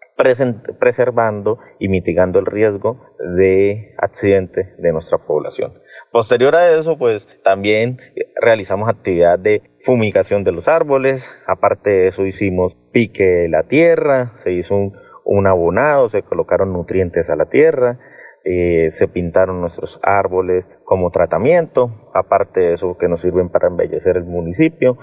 preservando 0.80 1.60
y 1.80 1.90
mitigando 1.90 2.40
el 2.40 2.46
riesgo 2.46 3.06
de 3.36 3.94
accidente 3.98 4.76
de 4.78 4.94
nuestra 4.94 5.18
población. 5.18 5.74
Posterior 6.12 6.56
a 6.56 6.72
eso, 6.80 6.98
pues 6.98 7.28
también 7.44 8.00
realizamos 8.42 8.88
actividad 8.88 9.38
de 9.38 9.62
fumigación 9.84 10.44
de 10.44 10.54
los 10.54 10.68
árboles, 10.68 11.30
aparte 11.46 11.90
de 11.90 12.08
eso 12.08 12.26
hicimos 12.26 12.78
pique 12.94 13.26
de 13.26 13.50
la 13.50 13.64
tierra, 13.64 14.32
se 14.36 14.54
hizo 14.54 14.76
un, 14.76 14.98
un 15.26 15.46
abonado, 15.46 16.10
se 16.10 16.24
colocaron 16.24 16.74
nutrientes 16.74 17.30
a 17.30 17.36
la 17.36 17.46
tierra, 17.50 18.00
eh, 18.52 18.90
se 18.90 19.08
pintaron 19.08 19.62
nuestros 19.62 20.00
árboles 20.02 20.68
como 20.84 21.12
tratamiento, 21.12 22.10
aparte 22.16 22.62
de 22.62 22.74
eso 22.74 22.98
que 22.98 23.08
nos 23.08 23.22
sirven 23.22 23.50
para 23.50 23.68
embellecer 23.68 24.18
el 24.18 24.26
municipio. 24.26 24.98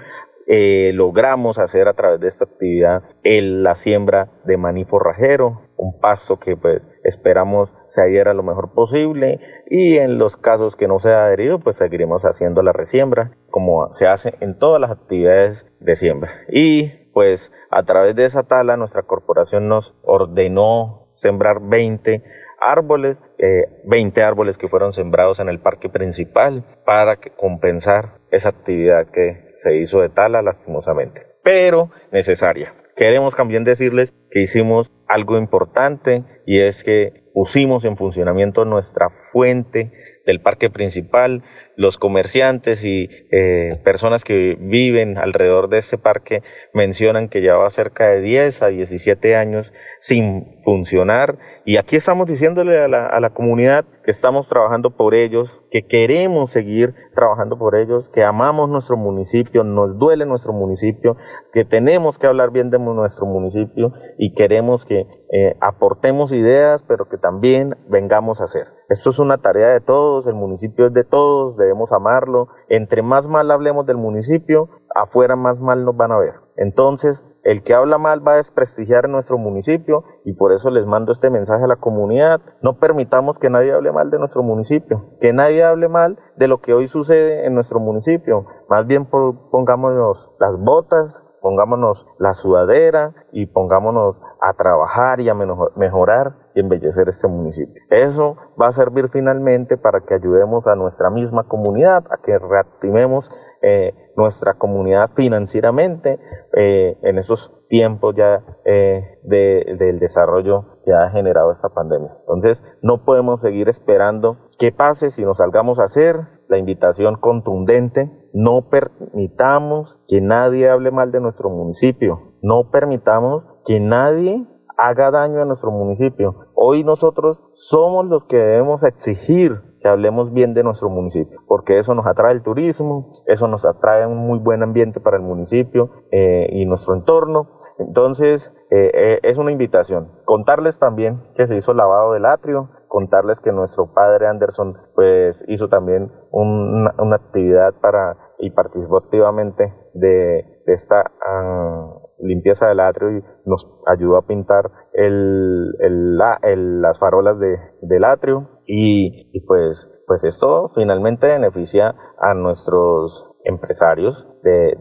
Eh, 0.49 0.91
logramos 0.95 1.59
hacer 1.59 1.87
a 1.87 1.93
través 1.93 2.19
de 2.19 2.27
esta 2.27 2.45
actividad 2.47 3.05
el, 3.23 3.63
la 3.63 3.77
siembra 3.77 4.33
de 4.45 4.57
maní 4.57 4.85
forrajero, 4.85 5.63
un 5.77 6.01
paso 6.01 6.41
que 6.41 6.57
pues 6.57 6.89
esperamos 7.05 7.73
se 7.87 8.01
adhiera 8.01 8.33
lo 8.33 8.43
mejor 8.43 8.73
posible 8.73 9.39
y 9.71 9.99
en 9.99 10.19
los 10.19 10.37
casos 10.37 10.75
que 10.75 10.89
no 10.89 10.99
se 10.99 11.11
ha 11.11 11.27
adherido 11.27 11.61
pues 11.61 11.77
seguiremos 11.77 12.25
haciendo 12.25 12.63
la 12.63 12.73
resiembra 12.73 13.37
como 13.51 13.93
se 13.93 14.09
hace 14.09 14.35
en 14.41 14.59
todas 14.59 14.81
las 14.81 14.91
actividades 14.91 15.69
de 15.79 15.95
siembra. 15.95 16.33
Y 16.49 17.13
pues 17.13 17.53
a 17.71 17.85
través 17.85 18.17
de 18.17 18.25
esa 18.25 18.43
tala 18.43 18.77
nuestra 18.77 19.03
corporación 19.03 19.69
nos 19.69 19.95
ordenó 20.03 21.09
sembrar 21.13 21.61
20 21.61 22.25
árboles, 22.61 23.23
eh, 23.39 23.67
20 23.85 24.23
árboles 24.23 24.59
que 24.59 24.69
fueron 24.69 24.93
sembrados 24.93 25.41
en 25.41 25.49
el 25.49 25.61
parque 25.61 25.89
principal 25.89 26.65
para 26.85 27.17
compensar 27.17 28.19
esa 28.31 28.51
actividad 28.51 29.07
que 29.11 29.47
se 29.57 29.77
hizo 29.77 30.01
de 30.01 30.09
tala 30.09 30.43
lastimosamente, 30.43 31.27
pero 31.43 31.91
necesaria. 32.13 32.75
Queremos 32.97 33.37
también 33.37 33.65
decirles 33.65 34.15
que 34.31 34.41
hicimos 34.41 34.91
algo 35.07 35.37
importante 35.37 36.25
y 36.47 36.61
es 36.61 36.83
que 36.83 37.27
pusimos 37.35 37.85
en 37.85 37.97
funcionamiento 37.97 38.65
nuestra 38.65 39.11
fuente 39.11 39.93
del 40.25 40.41
parque 40.41 40.71
principal, 40.71 41.45
los 41.77 41.99
comerciantes 41.99 42.83
y 42.85 43.11
eh, 43.31 43.79
personas 43.85 44.25
que 44.25 44.57
viven 44.59 45.19
alrededor 45.19 45.69
de 45.69 45.79
este 45.79 45.99
parque 45.99 46.43
mencionan 46.73 47.29
que 47.29 47.43
lleva 47.43 47.69
cerca 47.71 48.09
de 48.09 48.23
10 48.23 48.63
a 48.63 48.69
17 48.69 49.37
años 49.37 49.73
sin 50.01 50.63
funcionar 50.65 51.39
y 51.67 51.77
aquí 51.77 51.97
estamos 51.97 52.29
diciéndole 52.29 52.81
a 52.81 52.89
la, 52.89 53.07
a 53.07 53.21
la 53.21 53.31
comunidad 53.31 53.85
que 54.07 54.13
estamos 54.13 54.49
trabajando 54.49 54.93
por 54.93 55.15
ellos, 55.17 55.59
que 55.69 55.85
queremos 55.89 56.51
seguir 56.51 56.95
trabajando 57.13 57.59
por 57.59 57.75
ellos, 57.75 58.09
que 58.09 58.23
amamos 58.23 58.69
nuestro 58.69 58.97
municipio, 58.97 59.65
nos 59.65 59.99
duele 59.99 60.25
nuestro 60.27 60.53
municipio, 60.53 61.17
que 61.53 61.65
tenemos 61.65 62.17
que 62.17 62.29
hablar 62.29 62.53
bien 62.53 62.71
de 62.71 62.79
nuestro 62.79 63.27
municipio 63.27 63.93
y 64.17 64.33
queremos 64.35 64.85
que 64.85 65.09
eh, 65.33 65.57
aportemos 65.61 66.33
ideas, 66.33 66.85
pero 66.85 67.09
que 67.09 67.19
también 67.19 67.77
vengamos 67.89 68.41
a 68.41 68.45
hacer. 68.45 68.69
Esto 68.89 69.11
es 69.11 69.19
una 69.19 69.39
tarea 69.39 69.71
de 69.71 69.81
todos, 69.81 70.29
el 70.29 70.37
municipio 70.37 70.87
es 70.87 70.93
de 70.93 71.03
todos, 71.03 71.57
debemos 71.57 71.91
amarlo. 71.91 72.47
Entre 72.69 73.03
más 73.03 73.27
mal 73.27 73.51
hablemos 73.51 73.87
del 73.87 73.97
municipio, 73.97 74.71
afuera 74.95 75.35
más 75.35 75.61
mal 75.61 75.85
nos 75.85 75.97
van 75.97 76.13
a 76.13 76.19
ver. 76.19 76.35
Entonces, 76.57 77.25
el 77.43 77.63
que 77.63 77.75
habla 77.75 77.99
mal 77.99 78.27
va 78.27 78.33
a 78.33 78.37
desprestigiar 78.37 79.09
nuestro 79.09 79.39
municipio 79.39 80.05
y 80.25 80.33
por 80.33 80.53
eso 80.53 80.71
les 80.71 80.87
mando 80.87 81.13
este 81.13 81.31
mensaje 81.31 81.65
a 81.65 81.69
la 81.69 81.77
comunidad. 81.77 82.41
No 82.63 82.79
permitamos 82.79 83.39
que 83.39 83.51
nadie 83.51 83.73
hable 83.73 83.93
de 84.05 84.19
nuestro 84.19 84.43
municipio, 84.43 85.17
que 85.21 85.33
nadie 85.33 85.65
hable 85.65 85.89
mal 85.89 86.19
de 86.37 86.49
lo 86.49 86.61
que 86.61 86.75
hoy 86.75 86.89
sucede 86.89 87.47
en 87.47 87.55
nuestro 87.55 87.81
municipio. 87.81 88.47
Más 88.69 88.87
bien 88.87 89.07
pongámonos 89.07 90.31
las 90.39 90.59
botas, 90.59 91.25
pongámonos 91.41 92.07
la 92.19 92.35
sudadera 92.35 93.15
y 93.33 93.47
pongámonos 93.47 94.17
a 94.41 94.53
trabajar 94.53 95.21
y 95.21 95.29
a 95.29 95.35
mejorar 95.35 96.37
y 96.55 96.61
embellecer 96.61 97.09
este 97.09 97.29
municipio. 97.29 97.83
Eso 97.91 98.37
va 98.61 98.67
a 98.69 98.73
servir 98.73 99.09
finalmente 99.09 99.77
para 99.77 100.01
que 100.01 100.15
ayudemos 100.15 100.67
a 100.67 100.77
nuestra 100.77 101.11
misma 101.11 101.45
comunidad, 101.45 102.05
a 102.11 102.19
que 102.19 102.39
reactivemos 102.39 103.31
eh, 103.63 103.95
nuestra 104.17 104.55
comunidad 104.55 105.11
financieramente 105.15 106.19
eh, 106.55 106.99
en 107.03 107.19
esos 107.19 107.53
tiempos 107.69 108.15
ya 108.17 108.45
eh, 108.65 109.19
del 109.23 109.99
desarrollo 109.99 110.81
que 110.85 110.93
ha 110.93 111.11
generado 111.11 111.51
esta 111.51 111.69
pandemia. 111.69 112.17
Entonces, 112.21 112.65
no 112.83 113.05
podemos 113.05 113.41
seguir 113.41 113.69
esperando 113.69 114.39
qué 114.59 114.73
pase 114.73 115.11
si 115.11 115.25
nos 115.25 115.39
salgamos 115.39 115.79
a 115.79 115.85
hacer 115.85 116.17
la 116.49 116.59
invitación 116.59 117.17
contundente. 117.17 118.11
No 118.33 118.69
permitamos 118.71 119.99
que 120.09 120.21
nadie 120.21 120.69
hable 120.69 120.91
mal 120.91 121.11
de 121.11 121.21
nuestro 121.21 121.51
municipio. 121.51 122.35
No 122.43 122.71
permitamos 122.71 123.45
que 123.65 123.81
nadie 123.81 124.47
haga 124.77 125.11
daño 125.11 125.43
a 125.43 125.45
nuestro 125.47 125.71
municipio. 125.71 126.47
Hoy 126.55 126.85
nosotros 126.85 127.43
somos 127.55 128.07
los 128.07 128.25
que 128.25 128.37
debemos 128.37 128.85
exigir 128.85 129.63
que 129.87 129.91
hablemos 129.93 130.33
bien 130.33 130.53
de 130.53 130.65
nuestro 130.65 130.91
municipio, 130.91 131.39
porque 131.47 131.79
eso 131.79 131.95
nos 131.95 132.09
atrae 132.09 132.33
el 132.33 132.43
turismo, 132.43 133.13
eso 133.25 133.47
nos 133.47 133.65
atrae 133.65 134.05
un 134.05 134.17
muy 134.19 134.41
buen 134.41 134.65
ambiente 134.65 134.99
para 134.99 135.17
el 135.17 135.23
municipio 135.23 135.91
eh, 136.11 136.49
y 136.51 136.67
nuestro 136.67 136.95
entorno. 136.95 137.61
Entonces, 137.79 138.53
eh, 138.71 138.91
eh, 138.93 139.21
es 139.23 139.39
una 139.39 139.53
invitación. 139.53 140.11
Contarles 140.25 140.81
también 140.81 141.23
que 141.37 141.47
se 141.47 141.57
hizo 141.57 141.73
lavado 141.73 142.15
del 142.15 142.27
atrio, 142.27 142.69
contarles 142.89 143.39
que 143.39 143.53
nuestro 143.53 143.93
padre 143.95 144.27
Anderson 144.27 144.77
pues 144.97 145.45
hizo 145.47 145.69
también 145.69 146.11
una, 146.33 147.15
actividad 147.15 147.75
para 147.81 148.17
y 148.41 148.51
participó 148.51 148.97
activamente 148.97 149.73
de, 149.95 150.63
esta 150.67 151.13
ah, 151.25 152.01
limpieza 152.19 152.69
del 152.69 152.81
atrio 152.81 153.19
y 153.19 153.25
nos 153.45 153.69
ayudó 153.87 154.17
a 154.17 154.27
pintar 154.27 154.71
el, 154.93 156.17
las 156.17 156.99
farolas 156.99 157.39
de, 157.39 157.59
del 157.83 158.05
atrio 158.05 158.61
y, 158.67 159.41
pues, 159.47 159.91
pues 160.07 160.25
esto 160.25 160.71
finalmente 160.75 161.27
beneficia 161.27 161.95
a 162.19 162.35
nuestros 162.35 163.33
empresarios 163.45 164.29
de, 164.43 164.77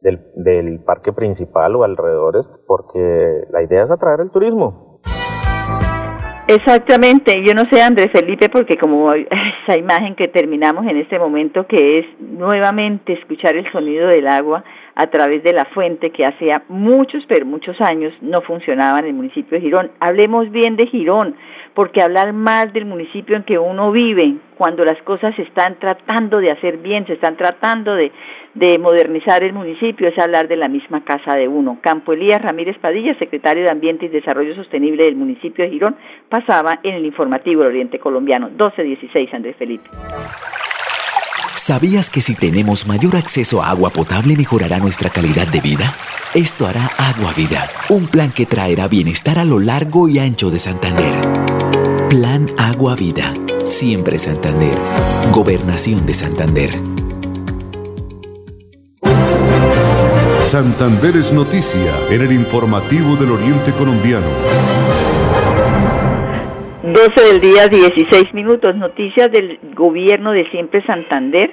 del, 0.00 0.20
del 0.34 0.82
parque 0.84 1.12
principal 1.12 1.76
o 1.76 1.84
alrededores 1.84 2.48
porque 2.66 3.44
la 3.50 3.62
idea 3.62 3.84
es 3.84 3.90
atraer 3.90 4.20
el 4.20 4.30
turismo. 4.30 4.90
Exactamente, 6.48 7.44
yo 7.46 7.54
no 7.54 7.62
sé 7.70 7.80
Andrés 7.80 8.08
Felipe 8.12 8.48
porque 8.48 8.76
como 8.76 9.12
esa 9.62 9.76
imagen 9.76 10.16
que 10.16 10.26
terminamos 10.26 10.84
en 10.84 10.96
este 10.96 11.16
momento 11.16 11.64
que 11.68 12.00
es 12.00 12.06
nuevamente 12.18 13.12
escuchar 13.12 13.54
el 13.54 13.70
sonido 13.70 14.08
del 14.08 14.26
agua 14.26 14.64
a 14.94 15.06
través 15.08 15.42
de 15.42 15.52
la 15.52 15.64
fuente 15.66 16.10
que 16.10 16.26
hacía 16.26 16.62
muchos, 16.68 17.24
pero 17.28 17.46
muchos 17.46 17.80
años 17.80 18.12
no 18.20 18.42
funcionaba 18.42 18.98
en 19.00 19.06
el 19.06 19.14
municipio 19.14 19.56
de 19.56 19.62
Girón. 19.62 19.90
Hablemos 20.00 20.50
bien 20.50 20.76
de 20.76 20.86
Girón, 20.86 21.36
porque 21.74 22.02
hablar 22.02 22.32
mal 22.32 22.72
del 22.72 22.84
municipio 22.84 23.36
en 23.36 23.44
que 23.44 23.58
uno 23.58 23.92
vive, 23.92 24.34
cuando 24.56 24.84
las 24.84 25.00
cosas 25.02 25.34
se 25.36 25.42
están 25.42 25.78
tratando 25.78 26.38
de 26.38 26.50
hacer 26.50 26.78
bien, 26.78 27.06
se 27.06 27.14
están 27.14 27.36
tratando 27.36 27.94
de, 27.94 28.12
de 28.54 28.78
modernizar 28.78 29.42
el 29.42 29.52
municipio, 29.52 30.08
es 30.08 30.18
hablar 30.18 30.48
de 30.48 30.56
la 30.56 30.68
misma 30.68 31.04
casa 31.04 31.34
de 31.34 31.48
uno. 31.48 31.78
Campo 31.80 32.12
Elías 32.12 32.42
Ramírez 32.42 32.76
Padilla, 32.78 33.16
secretario 33.18 33.62
de 33.64 33.70
Ambiente 33.70 34.06
y 34.06 34.08
Desarrollo 34.08 34.54
Sostenible 34.54 35.04
del 35.04 35.16
municipio 35.16 35.64
de 35.64 35.70
Girón, 35.70 35.96
pasaba 36.28 36.80
en 36.82 36.94
el 36.94 37.06
informativo 37.06 37.62
del 37.62 37.70
Oriente 37.70 37.98
Colombiano, 37.98 38.48
1216, 38.48 39.32
Andrés 39.34 39.56
Felipe. 39.56 39.88
¿Sabías 41.56 42.10
que 42.10 42.20
si 42.20 42.34
tenemos 42.34 42.86
mayor 42.86 43.16
acceso 43.16 43.62
a 43.62 43.70
agua 43.70 43.90
potable 43.90 44.36
mejorará 44.36 44.78
nuestra 44.78 45.10
calidad 45.10 45.46
de 45.48 45.60
vida? 45.60 45.94
Esto 46.34 46.66
hará 46.66 46.90
Agua 46.96 47.32
Vida, 47.32 47.68
un 47.88 48.06
plan 48.06 48.30
que 48.30 48.46
traerá 48.46 48.86
bienestar 48.88 49.38
a 49.38 49.44
lo 49.44 49.58
largo 49.58 50.08
y 50.08 50.18
ancho 50.18 50.50
de 50.50 50.58
Santander. 50.58 52.08
Plan 52.08 52.50
Agua 52.56 52.94
Vida, 52.94 53.34
siempre 53.64 54.18
Santander. 54.18 54.76
Gobernación 55.32 56.06
de 56.06 56.14
Santander. 56.14 56.80
Santander 60.50 61.16
es 61.16 61.32
noticia 61.32 61.94
en 62.10 62.22
el 62.22 62.32
informativo 62.32 63.16
del 63.16 63.32
Oriente 63.32 63.72
Colombiano. 63.72 64.26
12 66.92 67.20
del 67.32 67.40
día, 67.40 67.68
16 67.68 68.34
minutos. 68.34 68.74
Noticias 68.74 69.30
del 69.30 69.60
gobierno 69.76 70.32
de 70.32 70.50
Siempre 70.50 70.84
Santander. 70.86 71.52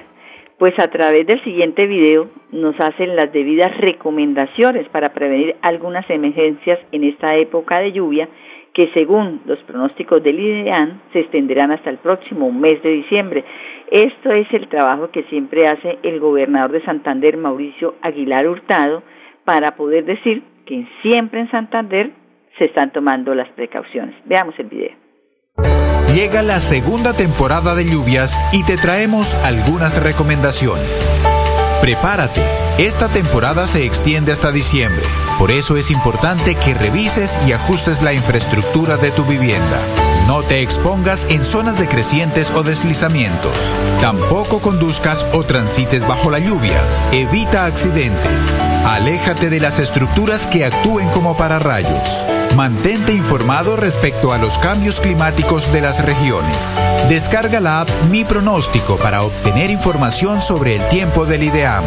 Pues 0.58 0.76
a 0.80 0.88
través 0.88 1.28
del 1.28 1.42
siguiente 1.44 1.86
video 1.86 2.28
nos 2.50 2.74
hacen 2.80 3.14
las 3.14 3.32
debidas 3.32 3.76
recomendaciones 3.78 4.88
para 4.88 5.12
prevenir 5.12 5.54
algunas 5.62 6.10
emergencias 6.10 6.80
en 6.90 7.04
esta 7.04 7.36
época 7.36 7.78
de 7.78 7.92
lluvia 7.92 8.28
que 8.74 8.90
según 8.94 9.42
los 9.46 9.60
pronósticos 9.60 10.24
del 10.24 10.40
IDEAN 10.40 11.02
se 11.12 11.20
extenderán 11.20 11.70
hasta 11.70 11.90
el 11.90 11.98
próximo 11.98 12.50
mes 12.50 12.82
de 12.82 12.90
diciembre. 12.90 13.44
Esto 13.92 14.32
es 14.32 14.52
el 14.52 14.66
trabajo 14.66 15.10
que 15.12 15.22
siempre 15.24 15.68
hace 15.68 15.98
el 16.02 16.18
gobernador 16.18 16.72
de 16.72 16.84
Santander, 16.84 17.36
Mauricio 17.36 17.94
Aguilar 18.02 18.48
Hurtado, 18.48 19.04
para 19.44 19.76
poder 19.76 20.04
decir 20.04 20.42
que 20.66 20.84
siempre 21.02 21.40
en 21.40 21.50
Santander 21.52 22.10
se 22.58 22.64
están 22.64 22.92
tomando 22.92 23.36
las 23.36 23.48
precauciones. 23.50 24.16
Veamos 24.24 24.58
el 24.58 24.66
video. 24.66 25.07
Llega 26.14 26.42
la 26.42 26.60
segunda 26.60 27.12
temporada 27.12 27.74
de 27.74 27.84
lluvias 27.84 28.42
y 28.50 28.64
te 28.64 28.76
traemos 28.76 29.34
algunas 29.44 29.94
recomendaciones. 30.02 31.06
Prepárate, 31.82 32.42
esta 32.78 33.08
temporada 33.08 33.66
se 33.66 33.84
extiende 33.84 34.32
hasta 34.32 34.50
diciembre, 34.50 35.02
por 35.38 35.52
eso 35.52 35.76
es 35.76 35.90
importante 35.90 36.56
que 36.56 36.74
revises 36.74 37.38
y 37.46 37.52
ajustes 37.52 38.02
la 38.02 38.14
infraestructura 38.14 38.96
de 38.96 39.10
tu 39.10 39.24
vivienda. 39.24 39.78
No 40.26 40.42
te 40.42 40.60
expongas 40.60 41.26
en 41.30 41.44
zonas 41.44 41.78
de 41.78 41.86
crecientes 41.86 42.50
o 42.50 42.62
deslizamientos. 42.62 43.72
Tampoco 44.00 44.60
conduzcas 44.60 45.24
o 45.32 45.44
transites 45.44 46.06
bajo 46.06 46.30
la 46.30 46.38
lluvia. 46.38 46.82
Evita 47.12 47.64
accidentes. 47.64 48.44
Aléjate 48.84 49.50
de 49.50 49.60
las 49.60 49.78
estructuras 49.78 50.46
que 50.46 50.64
actúen 50.64 51.08
como 51.10 51.36
pararrayos. 51.36 52.37
Mantente 52.56 53.12
informado 53.12 53.76
respecto 53.76 54.32
a 54.32 54.38
los 54.38 54.58
cambios 54.58 55.00
climáticos 55.00 55.72
de 55.72 55.80
las 55.80 56.04
regiones. 56.04 56.56
Descarga 57.08 57.60
la 57.60 57.82
app 57.82 57.88
Mi 58.10 58.24
Pronóstico 58.24 58.96
para 58.96 59.22
obtener 59.22 59.70
información 59.70 60.42
sobre 60.42 60.76
el 60.76 60.88
tiempo 60.88 61.24
del 61.24 61.44
IDEAM. 61.44 61.84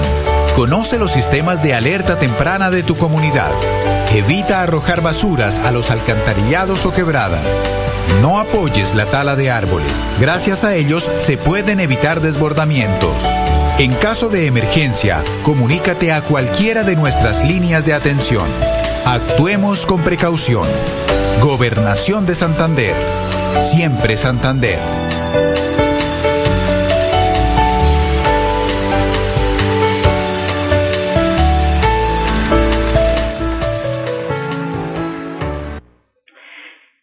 Conoce 0.56 0.98
los 0.98 1.12
sistemas 1.12 1.62
de 1.62 1.74
alerta 1.74 2.18
temprana 2.20 2.70
de 2.70 2.84
tu 2.84 2.96
comunidad. 2.96 3.52
Evita 4.14 4.62
arrojar 4.62 5.02
basuras 5.02 5.60
a 5.60 5.72
los 5.72 5.92
alcantarillados 5.92 6.86
o 6.86 6.94
quebradas. 6.94 7.64
No 8.22 8.40
apoyes 8.40 8.94
la 8.94 9.06
tala 9.06 9.36
de 9.36 9.52
árboles. 9.52 10.06
Gracias 10.20 10.64
a 10.64 10.76
ellos 10.76 11.10
se 11.20 11.38
pueden 11.38 11.80
evitar 11.80 12.22
desbordamientos. 12.22 13.24
En 13.78 13.94
caso 13.94 14.30
de 14.30 14.48
emergencia, 14.48 15.24
comunícate 15.44 16.12
a 16.12 16.22
cualquiera 16.22 16.84
de 16.84 16.96
nuestras 16.96 17.44
líneas 17.44 17.86
de 17.86 17.94
atención. 17.94 18.48
Actuemos 19.14 19.86
con 19.86 20.02
precaución. 20.06 20.64
Gobernación 21.44 22.26
de 22.26 22.34
Santander. 22.34 22.96
Siempre 23.60 24.16
Santander. 24.16 24.80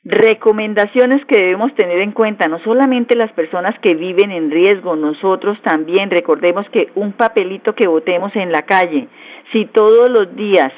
Recomendaciones 0.03 1.23
que 1.27 1.37
debemos 1.37 1.75
tener 1.75 1.99
en 2.01 2.13
cuenta, 2.13 2.49
no 2.49 2.59
solamente 2.65 3.17
las 3.17 3.31
personas 3.33 3.79
que 3.81 3.95
viven 3.95 4.31
en 4.31 4.51
riesgo, 4.51 4.97
nosotros 4.97 5.61
también 5.63 6.11
recordemos 6.11 6.65
que 6.73 6.91
un 6.95 7.13
papelito 7.13 7.75
que 7.75 7.87
votemos 7.87 8.35
en 8.35 8.51
la 8.51 8.63
calle, 8.63 9.09
si 9.53 9.67
todos 9.67 10.11
los 10.11 10.35
días 10.35 10.73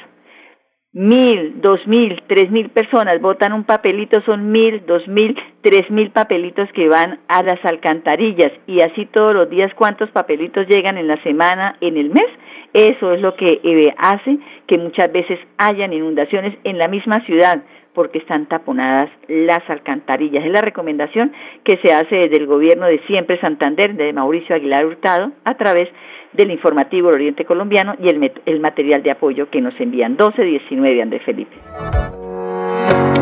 mil, 0.93 1.61
dos 1.61 1.79
mil, 1.87 2.21
tres 2.27 2.51
mil 2.51 2.69
personas 2.69 3.21
votan 3.21 3.53
un 3.53 3.63
papelito, 3.63 4.21
son 4.21 4.51
mil, 4.51 4.83
dos 4.85 5.07
mil, 5.07 5.37
tres 5.61 5.89
mil 5.89 6.11
papelitos 6.11 6.69
que 6.73 6.89
van 6.89 7.19
a 7.29 7.43
las 7.43 7.63
alcantarillas 7.63 8.51
y 8.67 8.81
así 8.81 9.05
todos 9.05 9.33
los 9.33 9.49
días 9.49 9.73
cuántos 9.75 10.09
papelitos 10.09 10.67
llegan 10.67 10.97
en 10.97 11.07
la 11.07 11.21
semana, 11.23 11.77
en 11.79 11.97
el 11.97 12.09
mes. 12.09 12.27
Eso 12.73 13.13
es 13.13 13.21
lo 13.21 13.35
que 13.35 13.59
eh, 13.63 13.93
hace 13.97 14.37
que 14.67 14.77
muchas 14.77 15.11
veces 15.11 15.39
hayan 15.57 15.93
inundaciones 15.93 16.57
en 16.63 16.77
la 16.77 16.87
misma 16.87 17.21
ciudad 17.25 17.63
porque 17.93 18.19
están 18.19 18.47
taponadas 18.47 19.09
las 19.27 19.69
alcantarillas. 19.69 20.45
Es 20.45 20.51
la 20.51 20.61
recomendación 20.61 21.33
que 21.63 21.77
se 21.77 21.93
hace 21.93 22.15
desde 22.15 22.37
el 22.37 22.47
gobierno 22.47 22.85
de 22.85 22.99
Siempre 23.07 23.39
Santander, 23.39 23.95
de 23.95 24.13
Mauricio 24.13 24.55
Aguilar 24.55 24.85
Hurtado, 24.85 25.31
a 25.43 25.55
través 25.55 25.89
del 26.33 26.51
informativo 26.51 27.09
Oriente 27.09 27.45
Colombiano 27.45 27.95
y 27.99 28.09
el, 28.09 28.31
el 28.45 28.59
material 28.59 29.03
de 29.03 29.11
apoyo 29.11 29.49
que 29.49 29.61
nos 29.61 29.79
envían 29.79 30.11
1219 30.11 31.01
Andrés 31.01 31.23
Felipe. 31.23 31.55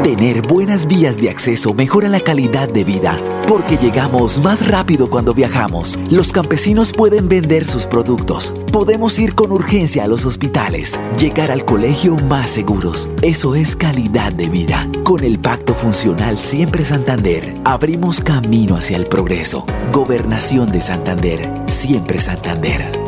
Tener 0.03 0.41
buenas 0.47 0.87
vías 0.87 1.17
de 1.17 1.29
acceso 1.29 1.73
mejora 1.73 2.07
la 2.07 2.19
calidad 2.19 2.67
de 2.67 2.83
vida, 2.83 3.19
porque 3.47 3.77
llegamos 3.77 4.41
más 4.41 4.67
rápido 4.67 5.09
cuando 5.09 5.33
viajamos. 5.33 5.99
Los 6.09 6.31
campesinos 6.31 6.93
pueden 6.93 7.29
vender 7.29 7.65
sus 7.65 7.85
productos. 7.85 8.55
Podemos 8.71 9.19
ir 9.19 9.35
con 9.35 9.51
urgencia 9.51 10.05
a 10.05 10.07
los 10.07 10.25
hospitales, 10.25 10.99
llegar 11.19 11.51
al 11.51 11.63
colegio 11.63 12.15
más 12.15 12.49
seguros. 12.49 13.09
Eso 13.21 13.55
es 13.55 13.75
calidad 13.75 14.33
de 14.33 14.49
vida. 14.49 14.87
Con 15.03 15.23
el 15.23 15.37
Pacto 15.37 15.73
Funcional 15.73 16.37
Siempre 16.37 16.85
Santander, 16.85 17.53
abrimos 17.63 18.19
camino 18.19 18.77
hacia 18.77 18.97
el 18.97 19.05
progreso. 19.05 19.65
Gobernación 19.93 20.71
de 20.71 20.81
Santander, 20.81 21.51
siempre 21.67 22.19
Santander. 22.19 22.98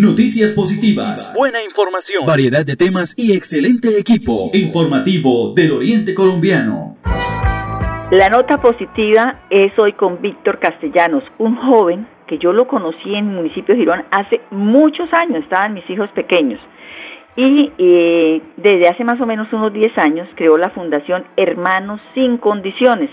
Noticias 0.00 0.52
positivas, 0.52 1.34
buena 1.36 1.60
información, 1.60 2.24
variedad 2.24 2.64
de 2.64 2.76
temas 2.76 3.14
y 3.16 3.32
excelente 3.32 3.98
equipo 3.98 4.48
informativo 4.52 5.52
del 5.54 5.72
Oriente 5.72 6.14
Colombiano. 6.14 6.96
La 8.12 8.30
nota 8.30 8.58
positiva 8.58 9.34
es 9.50 9.76
hoy 9.76 9.94
con 9.94 10.22
Víctor 10.22 10.60
Castellanos, 10.60 11.24
un 11.38 11.56
joven 11.56 12.06
que 12.28 12.38
yo 12.38 12.52
lo 12.52 12.68
conocí 12.68 13.12
en 13.12 13.28
el 13.28 13.34
municipio 13.34 13.74
de 13.74 13.80
Girón 13.80 14.04
hace 14.12 14.40
muchos 14.52 15.12
años, 15.12 15.42
estaban 15.42 15.74
mis 15.74 15.90
hijos 15.90 16.08
pequeños. 16.10 16.60
Y 17.34 17.72
eh, 17.78 18.40
desde 18.56 18.86
hace 18.86 19.02
más 19.02 19.20
o 19.20 19.26
menos 19.26 19.52
unos 19.52 19.72
10 19.72 19.98
años 19.98 20.28
creó 20.36 20.58
la 20.58 20.70
Fundación 20.70 21.24
Hermanos 21.36 22.00
Sin 22.14 22.36
Condiciones, 22.38 23.10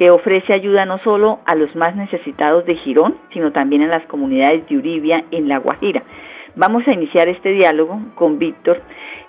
que 0.00 0.10
ofrece 0.10 0.54
ayuda 0.54 0.86
no 0.86 0.98
solo 1.00 1.40
a 1.44 1.54
los 1.54 1.76
más 1.76 1.94
necesitados 1.94 2.64
de 2.64 2.74
Girón, 2.74 3.16
sino 3.34 3.52
también 3.52 3.82
a 3.82 3.86
las 3.86 4.06
comunidades 4.06 4.66
de 4.66 4.78
Uribia 4.78 5.26
en 5.30 5.46
La 5.46 5.58
Guajira. 5.58 6.02
Vamos 6.56 6.88
a 6.88 6.92
iniciar 6.92 7.28
este 7.28 7.50
diálogo 7.50 7.98
con 8.14 8.38
Víctor, 8.38 8.80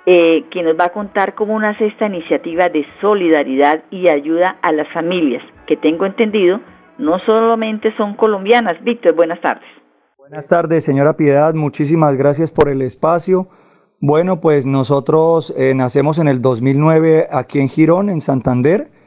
eh, 0.06 0.46
quien 0.50 0.68
nos 0.68 0.80
va 0.80 0.86
a 0.86 0.94
contar 0.94 1.36
cómo 1.36 1.60
nace 1.60 1.88
esta 1.88 2.06
iniciativa 2.06 2.70
de 2.70 2.86
solidaridad 3.02 3.84
y 3.92 4.08
ayuda 4.08 4.60
a 4.62 4.72
las 4.72 4.88
familias, 4.94 5.44
que 5.68 5.76
tengo 5.76 6.06
entendido 6.06 6.62
no 6.98 7.20
solamente 7.26 7.94
son 7.98 8.14
colombianas. 8.14 8.82
Víctor, 8.82 9.14
buenas 9.14 9.42
tardes. 9.42 9.68
Buenas 10.18 10.48
tardes, 10.48 10.86
señora 10.86 11.18
Piedad, 11.18 11.54
muchísimas 11.54 12.16
gracias 12.16 12.50
por 12.50 12.70
el 12.70 12.82
espacio. 12.82 13.50
Bueno, 14.00 14.40
pues 14.40 14.66
nosotros 14.66 15.54
eh, 15.58 15.74
nacemos 15.76 16.18
en 16.18 16.30
el 16.30 16.42
2009 16.42 17.28
aquí 17.30 17.60
en 17.60 17.68
Girón, 17.68 18.10
en 18.10 18.22
Santander 18.22 19.01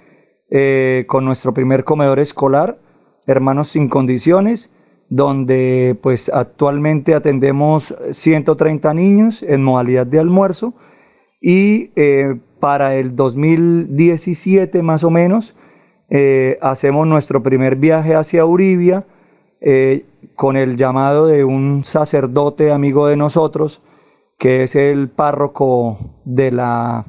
eh, 0.50 1.04
con 1.08 1.24
nuestro 1.24 1.54
primer 1.54 1.84
comedor 1.84 2.18
escolar, 2.18 2.78
Hermanos 3.26 3.68
Sin 3.68 3.88
Condiciones, 3.88 4.70
donde 5.08 5.98
pues 6.02 6.30
actualmente 6.32 7.14
atendemos 7.14 7.94
130 8.10 8.94
niños 8.94 9.42
en 9.42 9.62
modalidad 9.62 10.06
de 10.06 10.20
almuerzo. 10.20 10.74
Y 11.40 11.90
eh, 11.96 12.38
para 12.60 12.96
el 12.96 13.16
2017 13.16 14.82
más 14.82 15.04
o 15.04 15.10
menos 15.10 15.54
eh, 16.08 16.58
hacemos 16.62 17.06
nuestro 17.06 17.42
primer 17.42 17.76
viaje 17.76 18.14
hacia 18.14 18.44
Uribia 18.44 19.06
con 20.36 20.56
el 20.56 20.76
llamado 20.76 21.26
de 21.26 21.42
un 21.42 21.84
sacerdote 21.84 22.70
amigo 22.70 23.06
de 23.06 23.16
nosotros 23.16 23.80
que 24.38 24.64
es 24.64 24.76
el 24.76 25.08
párroco 25.08 25.98
de 26.24 26.50
la 26.50 27.06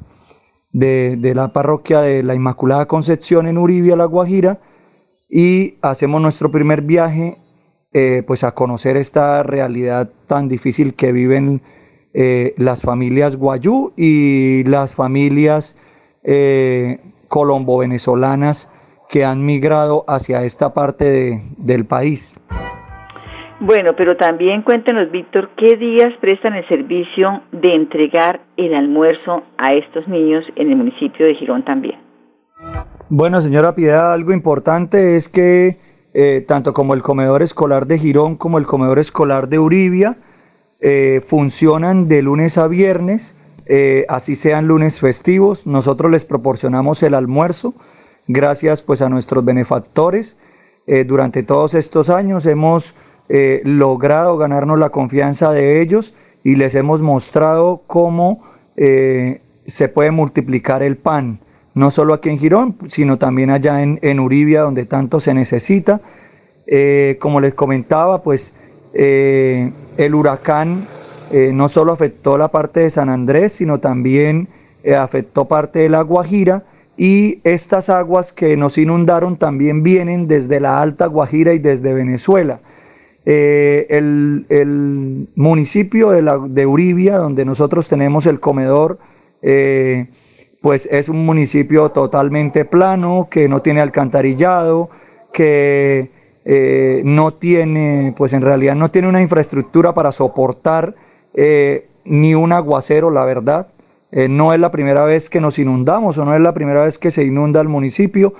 de, 0.76 1.32
la 1.34 1.52
parroquia 1.52 2.02
de 2.02 2.22
la 2.22 2.34
Inmaculada 2.34 2.86
Concepción 2.86 3.46
en 3.46 3.56
Uribia, 3.56 3.96
La 3.96 4.04
Guajira, 4.04 4.60
y 5.28 5.76
hacemos 5.80 6.20
nuestro 6.20 6.50
primer 6.50 6.82
viaje 6.82 7.38
eh, 7.92 8.22
pues 8.26 8.44
a 8.44 8.52
conocer 8.52 8.96
esta 8.96 9.42
realidad 9.42 10.10
tan 10.26 10.48
difícil 10.48 10.94
que 10.94 11.12
viven 11.12 11.62
eh, 12.12 12.54
las 12.58 12.82
familias 12.82 13.36
guayú 13.36 13.92
y 13.96 14.64
las 14.64 14.94
familias 14.94 15.78
eh, 16.22 17.00
colombo-venezolanas 17.28 18.70
que 19.08 19.24
han 19.24 19.46
migrado 19.46 20.04
hacia 20.08 20.44
esta 20.44 20.74
parte 20.74 21.42
del 21.56 21.86
país. 21.86 22.34
Bueno, 23.60 23.96
pero 23.96 24.16
también 24.18 24.60
cuéntenos, 24.60 25.10
Víctor, 25.10 25.48
¿qué 25.56 25.76
días 25.76 26.12
prestan 26.20 26.54
el 26.54 26.68
servicio 26.68 27.42
de 27.52 27.74
entregar 27.74 28.40
el 28.58 28.74
almuerzo 28.74 29.44
a 29.56 29.72
estos 29.72 30.06
niños 30.08 30.44
en 30.56 30.70
el 30.70 30.76
municipio 30.76 31.24
de 31.24 31.34
Girón 31.36 31.64
también? 31.64 31.98
Bueno, 33.08 33.40
señora 33.40 33.74
Piedad, 33.74 34.12
algo 34.12 34.32
importante 34.32 35.16
es 35.16 35.30
que 35.30 35.78
eh, 36.12 36.44
tanto 36.46 36.74
como 36.74 36.92
el 36.92 37.00
comedor 37.00 37.42
escolar 37.42 37.86
de 37.86 37.98
Girón 37.98 38.36
como 38.36 38.58
el 38.58 38.66
comedor 38.66 38.98
escolar 38.98 39.48
de 39.48 39.58
Uribia 39.58 40.16
eh, 40.82 41.22
funcionan 41.26 42.08
de 42.08 42.20
lunes 42.20 42.58
a 42.58 42.68
viernes, 42.68 43.36
eh, 43.68 44.04
así 44.10 44.34
sean 44.34 44.68
lunes 44.68 45.00
festivos. 45.00 45.66
Nosotros 45.66 46.10
les 46.10 46.26
proporcionamos 46.26 47.02
el 47.02 47.14
almuerzo 47.14 47.72
gracias 48.28 48.82
pues 48.82 49.00
a 49.00 49.08
nuestros 49.08 49.44
benefactores. 49.44 50.36
durante 51.06 51.42
todos 51.42 51.74
estos 51.74 52.10
años 52.10 52.46
hemos 52.46 52.94
eh, 53.28 53.60
logrado 53.64 54.36
ganarnos 54.36 54.78
la 54.78 54.90
confianza 54.90 55.52
de 55.52 55.80
ellos 55.80 56.14
y 56.44 56.54
les 56.54 56.74
hemos 56.74 57.02
mostrado 57.02 57.82
cómo 57.86 58.42
eh, 58.76 59.40
se 59.66 59.88
puede 59.88 60.12
multiplicar 60.12 60.82
el 60.82 60.96
pan, 60.96 61.40
no 61.74 61.90
solo 61.90 62.14
aquí 62.14 62.28
en 62.28 62.38
Girón, 62.38 62.76
sino 62.86 63.18
también 63.18 63.50
allá 63.50 63.82
en, 63.82 63.98
en 64.02 64.20
Uribia, 64.20 64.62
donde 64.62 64.84
tanto 64.84 65.18
se 65.18 65.34
necesita. 65.34 66.00
Eh, 66.68 67.16
como 67.20 67.40
les 67.40 67.54
comentaba, 67.54 68.22
pues 68.22 68.54
el 68.94 70.14
huracán 70.14 70.86
no 71.52 71.68
solo 71.68 71.92
afectó 71.92 72.38
la 72.38 72.48
parte 72.48 72.80
de 72.80 72.88
San 72.88 73.10
Andrés, 73.10 73.52
sino 73.52 73.78
también 73.78 74.48
afectó 74.98 75.44
parte 75.44 75.80
de 75.80 75.90
la 75.90 76.00
Guajira 76.00 76.62
y 76.96 77.40
estas 77.44 77.90
aguas 77.90 78.32
que 78.32 78.56
nos 78.56 78.78
inundaron 78.78 79.36
también 79.36 79.82
vienen 79.82 80.28
desde 80.28 80.60
la 80.60 80.80
Alta 80.80 81.06
Guajira 81.06 81.52
y 81.52 81.58
desde 81.58 81.92
Venezuela. 81.92 82.60
Eh, 83.28 83.86
el, 83.90 85.26
municipio 85.34 86.10
de, 86.10 86.22
la, 86.22 86.38
de, 86.38 86.64
Uribia, 86.64 87.18
donde 87.18 87.44
nosotros 87.44 87.88
tenemos 87.88 88.24
el 88.26 88.38
comedor, 88.38 88.98
eh, 89.42 90.06
pues 90.62 90.88
es 90.92 91.08
un 91.08 91.26
municipio 91.26 91.90
totalmente 91.90 92.64
plano, 92.64 93.26
que 93.28 93.48
no 93.48 93.62
tiene 93.62 93.80
alcantarillado, 93.80 94.90
que 95.32 96.10
eh, 96.44 97.02
no 97.04 97.34
tiene, 97.34 98.14
pues 98.16 98.32
en 98.32 98.42
realidad 98.42 98.76
no 98.76 98.92
tiene 98.92 99.08
una 99.08 99.20
infraestructura 99.20 99.92
para 99.92 100.12
soportar 100.12 100.94
ni 102.04 102.34
un 102.34 102.52
aguacero, 102.52 103.10
la 103.10 103.24
verdad. 103.24 103.66
no 104.12 104.54
es 104.54 104.60
la 104.60 104.70
primera 104.70 105.02
vez 105.02 105.28
que 105.28 105.40
nos 105.40 105.58
inundamos 105.58 106.16
o 106.16 106.24
no 106.24 106.34
es 106.34 106.40
la 106.40 106.54
primera 106.54 106.82
vez 106.82 106.96
que 106.96 107.10
se 107.10 107.24
inunda 107.24 107.60
el 107.60 107.68
municipio. 107.68 108.32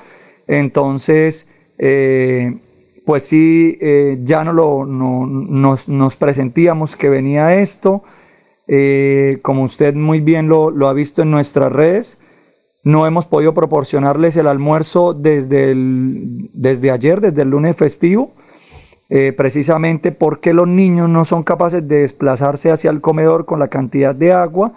Entonces, 0.46 1.46
pues 3.06 3.22
sí, 3.22 3.78
eh, 3.80 4.18
ya 4.22 4.42
no 4.42 4.52
lo, 4.52 4.84
nos, 4.84 6.16
presentíamos 6.16 6.96
que 6.96 7.08
venía 7.08 7.54
esto. 7.54 8.02
Eh, 8.66 9.38
como 9.42 9.62
usted 9.62 9.94
muy 9.94 10.18
bien 10.18 10.48
lo, 10.48 10.88
ha 10.88 10.92
visto 10.92 11.22
en 11.22 11.30
nuestras 11.30 11.72
redes, 11.72 12.18
no 12.82 13.06
hemos 13.06 13.26
podido 13.26 13.54
proporcionarles 13.54 14.36
el 14.36 14.48
almuerzo 14.48 15.14
desde, 15.14 15.72
desde 16.52 16.90
ayer, 16.90 17.20
desde 17.20 17.42
el 17.42 17.50
lunes 17.50 17.76
festivo, 17.76 18.32
eh, 19.08 19.32
precisamente 19.32 20.10
porque 20.10 20.52
los 20.52 20.66
niños 20.66 21.08
no 21.08 21.24
son 21.24 21.44
capaces 21.44 21.86
de 21.86 22.00
desplazarse 22.00 22.72
hacia 22.72 22.90
el 22.90 23.00
comedor 23.00 23.46
con 23.46 23.60
la 23.60 23.68
cantidad 23.68 24.16
de 24.16 24.32
agua 24.32 24.72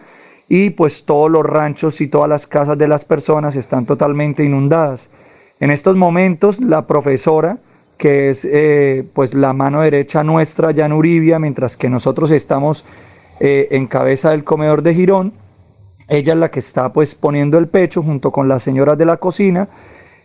y 0.47 0.69
pues 0.69 1.03
todos 1.05 1.31
los 1.31 1.43
ranchos 1.43 1.99
y 1.99 2.07
todas 2.07 2.29
las 2.29 2.45
casas 2.45 2.77
de 2.77 2.87
las 2.87 3.05
personas 3.05 3.55
están 3.55 3.87
totalmente 3.87 4.43
inundadas. 4.43 5.09
En 5.59 5.71
estos 5.71 5.95
momentos 5.95 6.59
la 6.59 6.85
profesora, 6.85 7.57
que 7.99 8.29
es 8.29 8.45
eh, 8.45 9.03
pues 9.13 9.33
la 9.33 9.51
mano 9.51 9.81
derecha 9.81 10.23
nuestra 10.23 10.71
ya 10.71 10.85
en 10.85 10.93
Uribia, 10.93 11.38
mientras 11.38 11.75
que 11.75 11.89
nosotros 11.89 12.31
estamos 12.31 12.85
eh, 13.41 13.67
en 13.71 13.88
cabeza 13.88 14.31
del 14.31 14.45
comedor 14.45 14.81
de 14.81 14.95
Girón. 14.95 15.33
Ella 16.07 16.31
es 16.31 16.39
la 16.39 16.49
que 16.49 16.59
está 16.62 16.93
pues 16.93 17.13
poniendo 17.13 17.57
el 17.57 17.67
pecho 17.67 18.01
junto 18.01 18.31
con 18.31 18.47
las 18.47 18.63
señoras 18.63 18.97
de 18.97 19.05
la 19.05 19.17
cocina. 19.17 19.67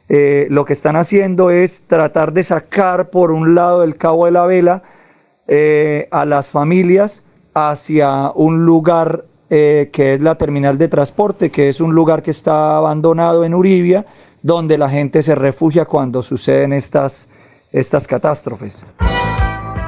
Eh, 0.08 0.46
lo 0.50 0.64
que 0.64 0.72
están 0.72 0.94
haciendo 0.94 1.50
es 1.50 1.82
tratar 1.88 2.32
de 2.32 2.44
sacar 2.44 3.10
por 3.10 3.32
un 3.32 3.56
lado 3.56 3.80
del 3.80 3.96
cabo 3.96 4.26
de 4.26 4.30
la 4.30 4.46
vela 4.46 4.82
a 6.10 6.24
las 6.24 6.50
familias 6.50 7.24
hacia 7.54 8.30
un 8.34 8.64
lugar 8.64 9.24
que 9.48 10.14
es 10.14 10.22
la 10.22 10.36
terminal 10.36 10.78
de 10.78 10.88
transporte, 10.88 11.50
que 11.50 11.68
es 11.68 11.80
un 11.80 11.94
lugar 11.94 12.22
que 12.22 12.30
está 12.30 12.76
abandonado 12.76 13.44
en 13.44 13.52
Uribia, 13.52 14.06
donde 14.42 14.78
la 14.78 14.88
gente 14.88 15.22
se 15.22 15.34
refugia 15.34 15.84
cuando 15.84 16.22
suceden 16.22 16.72
estas 16.72 17.28
estas 17.74 18.06
catástrofes. 18.06 18.86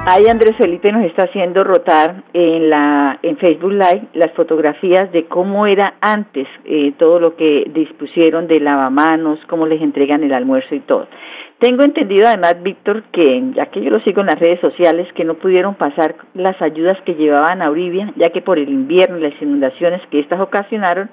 Ahí 0.05 0.27
Andrés 0.27 0.55
Felipe 0.57 0.91
nos 0.91 1.03
está 1.03 1.23
haciendo 1.23 1.63
rotar 1.63 2.23
en 2.33 2.69
la 2.69 3.19
en 3.23 3.37
Facebook 3.37 3.73
Live 3.73 4.07
las 4.13 4.31
fotografías 4.33 5.11
de 5.11 5.25
cómo 5.25 5.67
era 5.67 5.95
antes 5.99 6.47
eh, 6.63 6.93
todo 6.97 7.19
lo 7.19 7.35
que 7.35 7.69
dispusieron 7.73 8.47
de 8.47 8.61
lavamanos, 8.61 9.39
cómo 9.49 9.65
les 9.65 9.81
entregan 9.81 10.23
el 10.23 10.33
almuerzo 10.33 10.75
y 10.75 10.79
todo. 10.79 11.07
Tengo 11.59 11.83
entendido 11.83 12.27
además, 12.27 12.55
Víctor, 12.61 13.03
que 13.11 13.43
ya 13.55 13.65
que 13.65 13.83
yo 13.83 13.89
lo 13.89 13.99
sigo 14.01 14.21
en 14.21 14.27
las 14.27 14.39
redes 14.39 14.61
sociales, 14.61 15.11
que 15.13 15.25
no 15.25 15.33
pudieron 15.33 15.75
pasar 15.75 16.15
las 16.35 16.61
ayudas 16.61 16.97
que 17.05 17.15
llevaban 17.15 17.61
a 17.61 17.69
Uribia, 17.69 18.13
ya 18.15 18.29
que 18.29 18.41
por 18.41 18.59
el 18.59 18.69
invierno 18.69 19.17
y 19.17 19.21
las 19.21 19.41
inundaciones 19.41 20.01
que 20.09 20.19
estas 20.19 20.39
ocasionaron, 20.39 21.09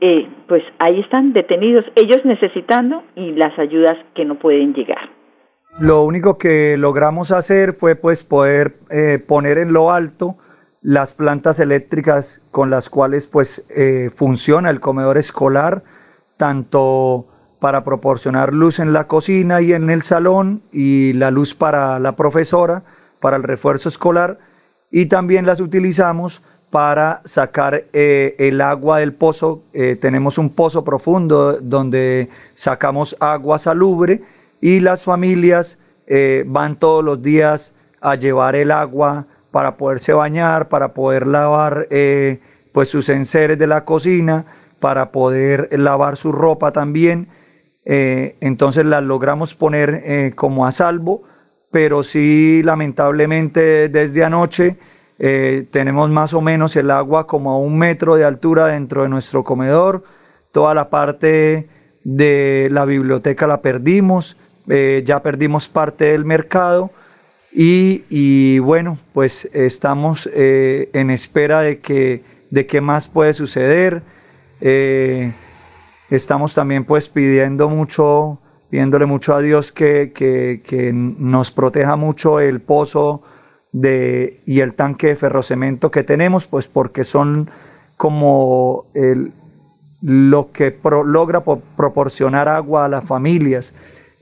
eh, 0.00 0.26
pues 0.48 0.64
ahí 0.78 0.98
están 1.00 1.34
detenidos 1.34 1.84
ellos 1.94 2.24
necesitando 2.24 3.04
y 3.14 3.32
las 3.32 3.56
ayudas 3.58 3.96
que 4.14 4.24
no 4.24 4.36
pueden 4.36 4.74
llegar. 4.74 5.13
Lo 5.80 6.04
único 6.04 6.38
que 6.38 6.76
logramos 6.76 7.32
hacer 7.32 7.74
fue 7.74 7.96
pues 7.96 8.22
poder 8.22 8.76
eh, 8.90 9.22
poner 9.26 9.58
en 9.58 9.72
lo 9.72 9.92
alto 9.92 10.36
las 10.82 11.14
plantas 11.14 11.58
eléctricas 11.58 12.42
con 12.52 12.70
las 12.70 12.88
cuales 12.88 13.26
pues 13.26 13.64
eh, 13.70 14.10
funciona 14.14 14.70
el 14.70 14.78
comedor 14.78 15.18
escolar, 15.18 15.82
tanto 16.36 17.26
para 17.58 17.82
proporcionar 17.82 18.52
luz 18.52 18.78
en 18.78 18.92
la 18.92 19.08
cocina 19.08 19.62
y 19.62 19.72
en 19.72 19.90
el 19.90 20.02
salón 20.02 20.62
y 20.70 21.12
la 21.14 21.32
luz 21.32 21.54
para 21.54 21.98
la 21.98 22.12
profesora, 22.12 22.82
para 23.20 23.36
el 23.36 23.42
refuerzo 23.42 23.88
escolar 23.88 24.38
y 24.92 25.06
también 25.06 25.44
las 25.44 25.58
utilizamos 25.58 26.42
para 26.70 27.20
sacar 27.24 27.84
eh, 27.92 28.36
el 28.38 28.60
agua 28.60 28.98
del 28.98 29.12
pozo. 29.12 29.62
tenemos 30.00 30.38
un 30.38 30.54
pozo 30.54 30.84
profundo 30.84 31.58
donde 31.60 32.28
sacamos 32.54 33.16
agua 33.18 33.58
salubre 33.58 34.22
y 34.64 34.80
las 34.80 35.04
familias 35.04 35.76
eh, 36.06 36.42
van 36.46 36.76
todos 36.76 37.04
los 37.04 37.22
días 37.22 37.74
a 38.00 38.14
llevar 38.14 38.56
el 38.56 38.70
agua 38.70 39.26
para 39.50 39.76
poderse 39.76 40.14
bañar, 40.14 40.70
para 40.70 40.94
poder 40.94 41.26
lavar 41.26 41.86
eh, 41.90 42.40
pues 42.72 42.88
sus 42.88 43.10
enseres 43.10 43.58
de 43.58 43.66
la 43.66 43.84
cocina, 43.84 44.46
para 44.80 45.12
poder 45.12 45.68
lavar 45.78 46.16
su 46.16 46.32
ropa 46.32 46.72
también. 46.72 47.28
Eh, 47.84 48.36
entonces 48.40 48.86
las 48.86 49.02
logramos 49.02 49.54
poner 49.54 50.32
como 50.34 50.64
a 50.64 50.72
salvo, 50.72 51.24
pero 51.70 52.02
sí 52.02 52.62
lamentablemente 52.64 53.90
desde 53.90 54.24
anoche 54.24 54.78
tenemos 55.18 56.08
más 56.08 56.32
o 56.32 56.40
menos 56.40 56.74
el 56.76 56.90
agua 56.90 57.26
como 57.26 57.50
a 57.50 57.58
un 57.58 57.76
metro 57.76 58.16
de 58.16 58.24
altura 58.24 58.68
dentro 58.68 59.02
de 59.02 59.10
nuestro 59.10 59.44
comedor, 59.44 60.04
toda 60.52 60.72
la 60.72 60.88
parte 60.88 61.68
de 62.02 62.68
la 62.70 62.86
biblioteca 62.86 63.46
la 63.46 63.60
perdimos, 63.60 64.38
eh, 64.68 65.02
ya 65.04 65.22
perdimos 65.22 65.68
parte 65.68 66.06
del 66.06 66.24
mercado 66.24 66.90
y, 67.56 68.58
bueno, 68.58 68.98
pues 69.12 69.48
estamos 69.52 70.28
eh, 70.32 70.90
en 70.92 71.10
espera 71.10 71.60
de 71.60 71.78
que 71.78 72.22
de 72.50 72.66
qué 72.66 72.80
más 72.80 73.06
puede 73.06 73.32
suceder. 73.32 74.02
Eh, 74.60 75.32
estamos 76.10 76.54
también 76.54 76.84
pues 76.84 77.08
pidiendo 77.08 77.68
mucho, 77.68 78.38
pidiéndole 78.70 79.06
mucho 79.06 79.34
a 79.34 79.40
Dios 79.40 79.70
que, 79.70 80.12
que, 80.14 80.92
nos 80.92 81.50
proteja 81.50 81.96
mucho 81.96 82.40
el 82.40 82.60
pozo 82.60 83.22
de, 83.72 84.40
y 84.46 84.60
el 84.60 84.74
tanque 84.74 85.08
de 85.08 85.16
ferrocemento 85.16 85.90
que 85.90 86.02
tenemos, 86.02 86.46
pues 86.46 86.66
porque 86.66 87.04
son 87.04 87.50
como 87.96 88.86
el, 88.94 89.32
lo 90.02 90.52
que 90.52 90.76
logra 90.82 91.42
proporcionar 91.76 92.48
agua 92.48 92.84
a 92.84 92.88
las 92.88 93.04
familias. 93.04 93.74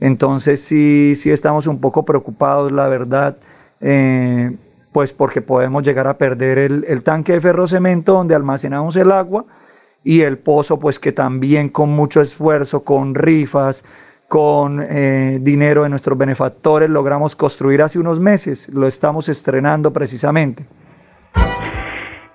Entonces 0.02 0.60
sí, 0.60 1.14
sí 1.14 1.30
estamos 1.30 1.68
un 1.68 1.80
poco 1.80 2.04
preocupados, 2.04 2.72
la 2.72 2.88
verdad, 2.88 3.36
eh, 3.80 4.50
pues 4.92 5.12
porque 5.12 5.40
podemos 5.40 5.84
llegar 5.84 6.08
a 6.08 6.18
perder 6.18 6.58
el, 6.58 7.04
tanque 7.04 7.34
de 7.34 7.40
ferrocemento 7.40 8.14
donde 8.14 8.34
almacenamos 8.34 8.96
el 8.96 9.12
agua 9.12 9.44
y 10.02 10.22
el 10.22 10.38
pozo, 10.38 10.80
pues 10.80 10.98
que 10.98 11.12
también 11.12 11.68
con 11.68 11.90
mucho 11.90 12.20
esfuerzo, 12.20 12.82
con 12.82 13.14
rifas, 13.14 13.84
con 14.26 14.82
eh, 14.82 15.38
dinero 15.40 15.84
de 15.84 15.90
nuestros 15.90 16.18
benefactores 16.18 16.90
logramos 16.90 17.36
construir 17.36 17.80
hace 17.80 18.00
unos 18.00 18.18
meses, 18.18 18.70
lo 18.74 18.88
estamos 18.88 19.28
estrenando 19.28 19.92
precisamente. 19.92 20.64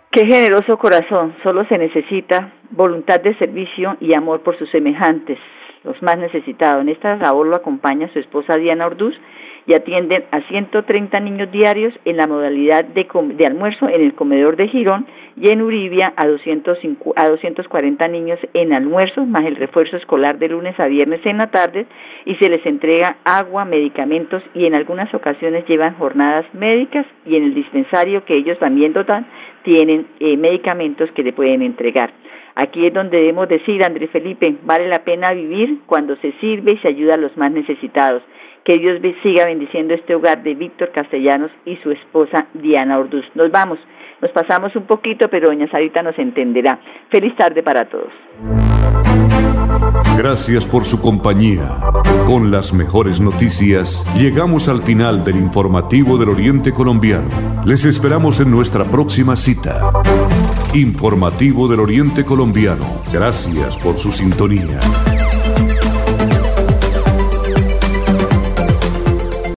Qué 0.10 0.26
generoso 0.26 0.78
corazón, 0.78 1.36
solo 1.44 1.68
se 1.68 1.78
necesita 1.78 2.54
voluntad 2.72 3.20
de 3.20 3.38
servicio 3.38 3.98
y 4.00 4.14
amor 4.14 4.40
por 4.42 4.58
sus 4.58 4.72
semejantes 4.72 5.38
los 5.88 6.02
más 6.04 6.17
necesitados. 6.17 6.82
En 6.82 6.89
esta 6.89 7.15
labor 7.15 7.47
lo 7.47 7.56
acompaña 7.56 8.12
su 8.12 8.19
esposa 8.19 8.58
Diana 8.58 8.86
Orduz 8.86 9.15
y 9.68 9.74
atienden 9.74 10.24
a 10.32 10.42
130 10.48 11.20
niños 11.20 11.52
diarios 11.52 11.94
en 12.06 12.18
la 12.18 12.26
modalidad 12.26 12.86
de, 12.86 13.06
almuerzo 13.46 13.90
en 13.90 14.02
el 14.02 14.14
comedor 14.16 14.56
de 14.56 14.70
Girón 14.70 15.06
y 15.36 15.50
en 15.50 15.62
Uribia 15.62 16.14
a, 16.16 16.26
205, 16.26 17.14
a 17.18 17.28
240 17.28 18.08
niños 18.08 18.40
en 18.54 18.72
almuerzo, 18.72 19.26
más 19.26 19.46
el 19.46 19.58
refuerzo 19.58 19.98
escolar 19.98 20.40
de 20.40 20.48
lunes 20.48 20.80
a 20.80 20.88
viernes 20.88 21.20
en 21.26 21.38
la 21.38 21.52
tarde 21.52 21.86
y 22.26 22.36
se 22.36 22.50
les 22.50 22.66
entrega 22.66 23.18
agua, 23.26 23.66
medicamentos 23.66 24.42
y 24.56 24.66
en 24.66 24.74
algunas 24.74 25.14
ocasiones 25.14 25.68
llevan 25.68 25.96
jornadas 25.96 26.46
médicas 26.54 27.06
y 27.26 27.36
en 27.36 27.44
el 27.44 27.54
dispensario 27.54 28.24
que 28.24 28.38
ellos 28.38 28.58
también 28.60 28.94
dotan 28.94 29.28
tienen 29.64 30.08
eh, 30.22 30.38
medicamentos 30.38 31.12
que 31.12 31.24
le 31.24 31.34
pueden 31.34 31.62
entregar. 31.62 32.12
Aquí 32.56 32.88
es 32.88 32.94
donde 32.94 33.18
debemos 33.18 33.50
decir, 33.50 33.84
Andrés 33.84 34.10
Felipe, 34.12 34.56
vale 34.64 34.88
la 34.88 35.04
pena 35.04 35.34
vivir 35.34 35.80
cuando 35.86 36.16
se 36.16 36.32
sirve 36.40 36.72
y 36.72 36.78
se 36.78 36.88
ayuda 36.88 37.16
a 37.16 37.18
los 37.18 37.36
más 37.38 37.52
necesitados. 37.52 38.24
Que 38.68 38.78
Dios 38.80 39.00
siga 39.24 39.46
bendiciendo 39.46 39.94
este 39.94 40.14
hogar 40.14 40.44
de 40.44 40.54
Víctor 40.54 40.92
Castellanos 40.92 41.50
y 41.64 41.78
su 41.78 41.90
esposa 41.92 42.48
Diana 42.54 43.00
Orduz. 43.00 43.24
Nos 43.34 43.50
vamos, 43.50 43.80
nos 44.22 44.30
pasamos 44.32 44.76
un 44.76 44.86
poquito, 44.86 45.30
pero 45.30 45.48
doña 45.48 45.72
Sarita 45.72 46.04
nos 46.04 46.20
entenderá. 46.20 46.78
Feliz 47.10 47.34
tarde 47.38 47.64
para 47.64 47.86
todos. 47.86 48.12
Gracias 50.18 50.68
por 50.68 50.84
su 50.84 51.02
compañía. 51.02 51.78
Con 52.26 52.52
las 52.52 52.74
mejores 52.74 53.22
noticias, 53.22 54.04
llegamos 54.18 54.68
al 54.68 54.82
final 54.82 55.24
del 55.24 55.38
informativo 55.38 56.18
del 56.18 56.28
Oriente 56.28 56.74
Colombiano. 56.74 57.30
Les 57.66 57.86
esperamos 57.86 58.42
en 58.42 58.52
nuestra 58.52 58.84
próxima 58.84 59.38
cita. 59.38 59.80
Informativo 60.74 61.70
del 61.70 61.80
Oriente 61.80 62.26
Colombiano. 62.26 63.02
Gracias 63.14 63.78
por 63.78 63.96
su 63.96 64.12
sintonía. 64.12 64.78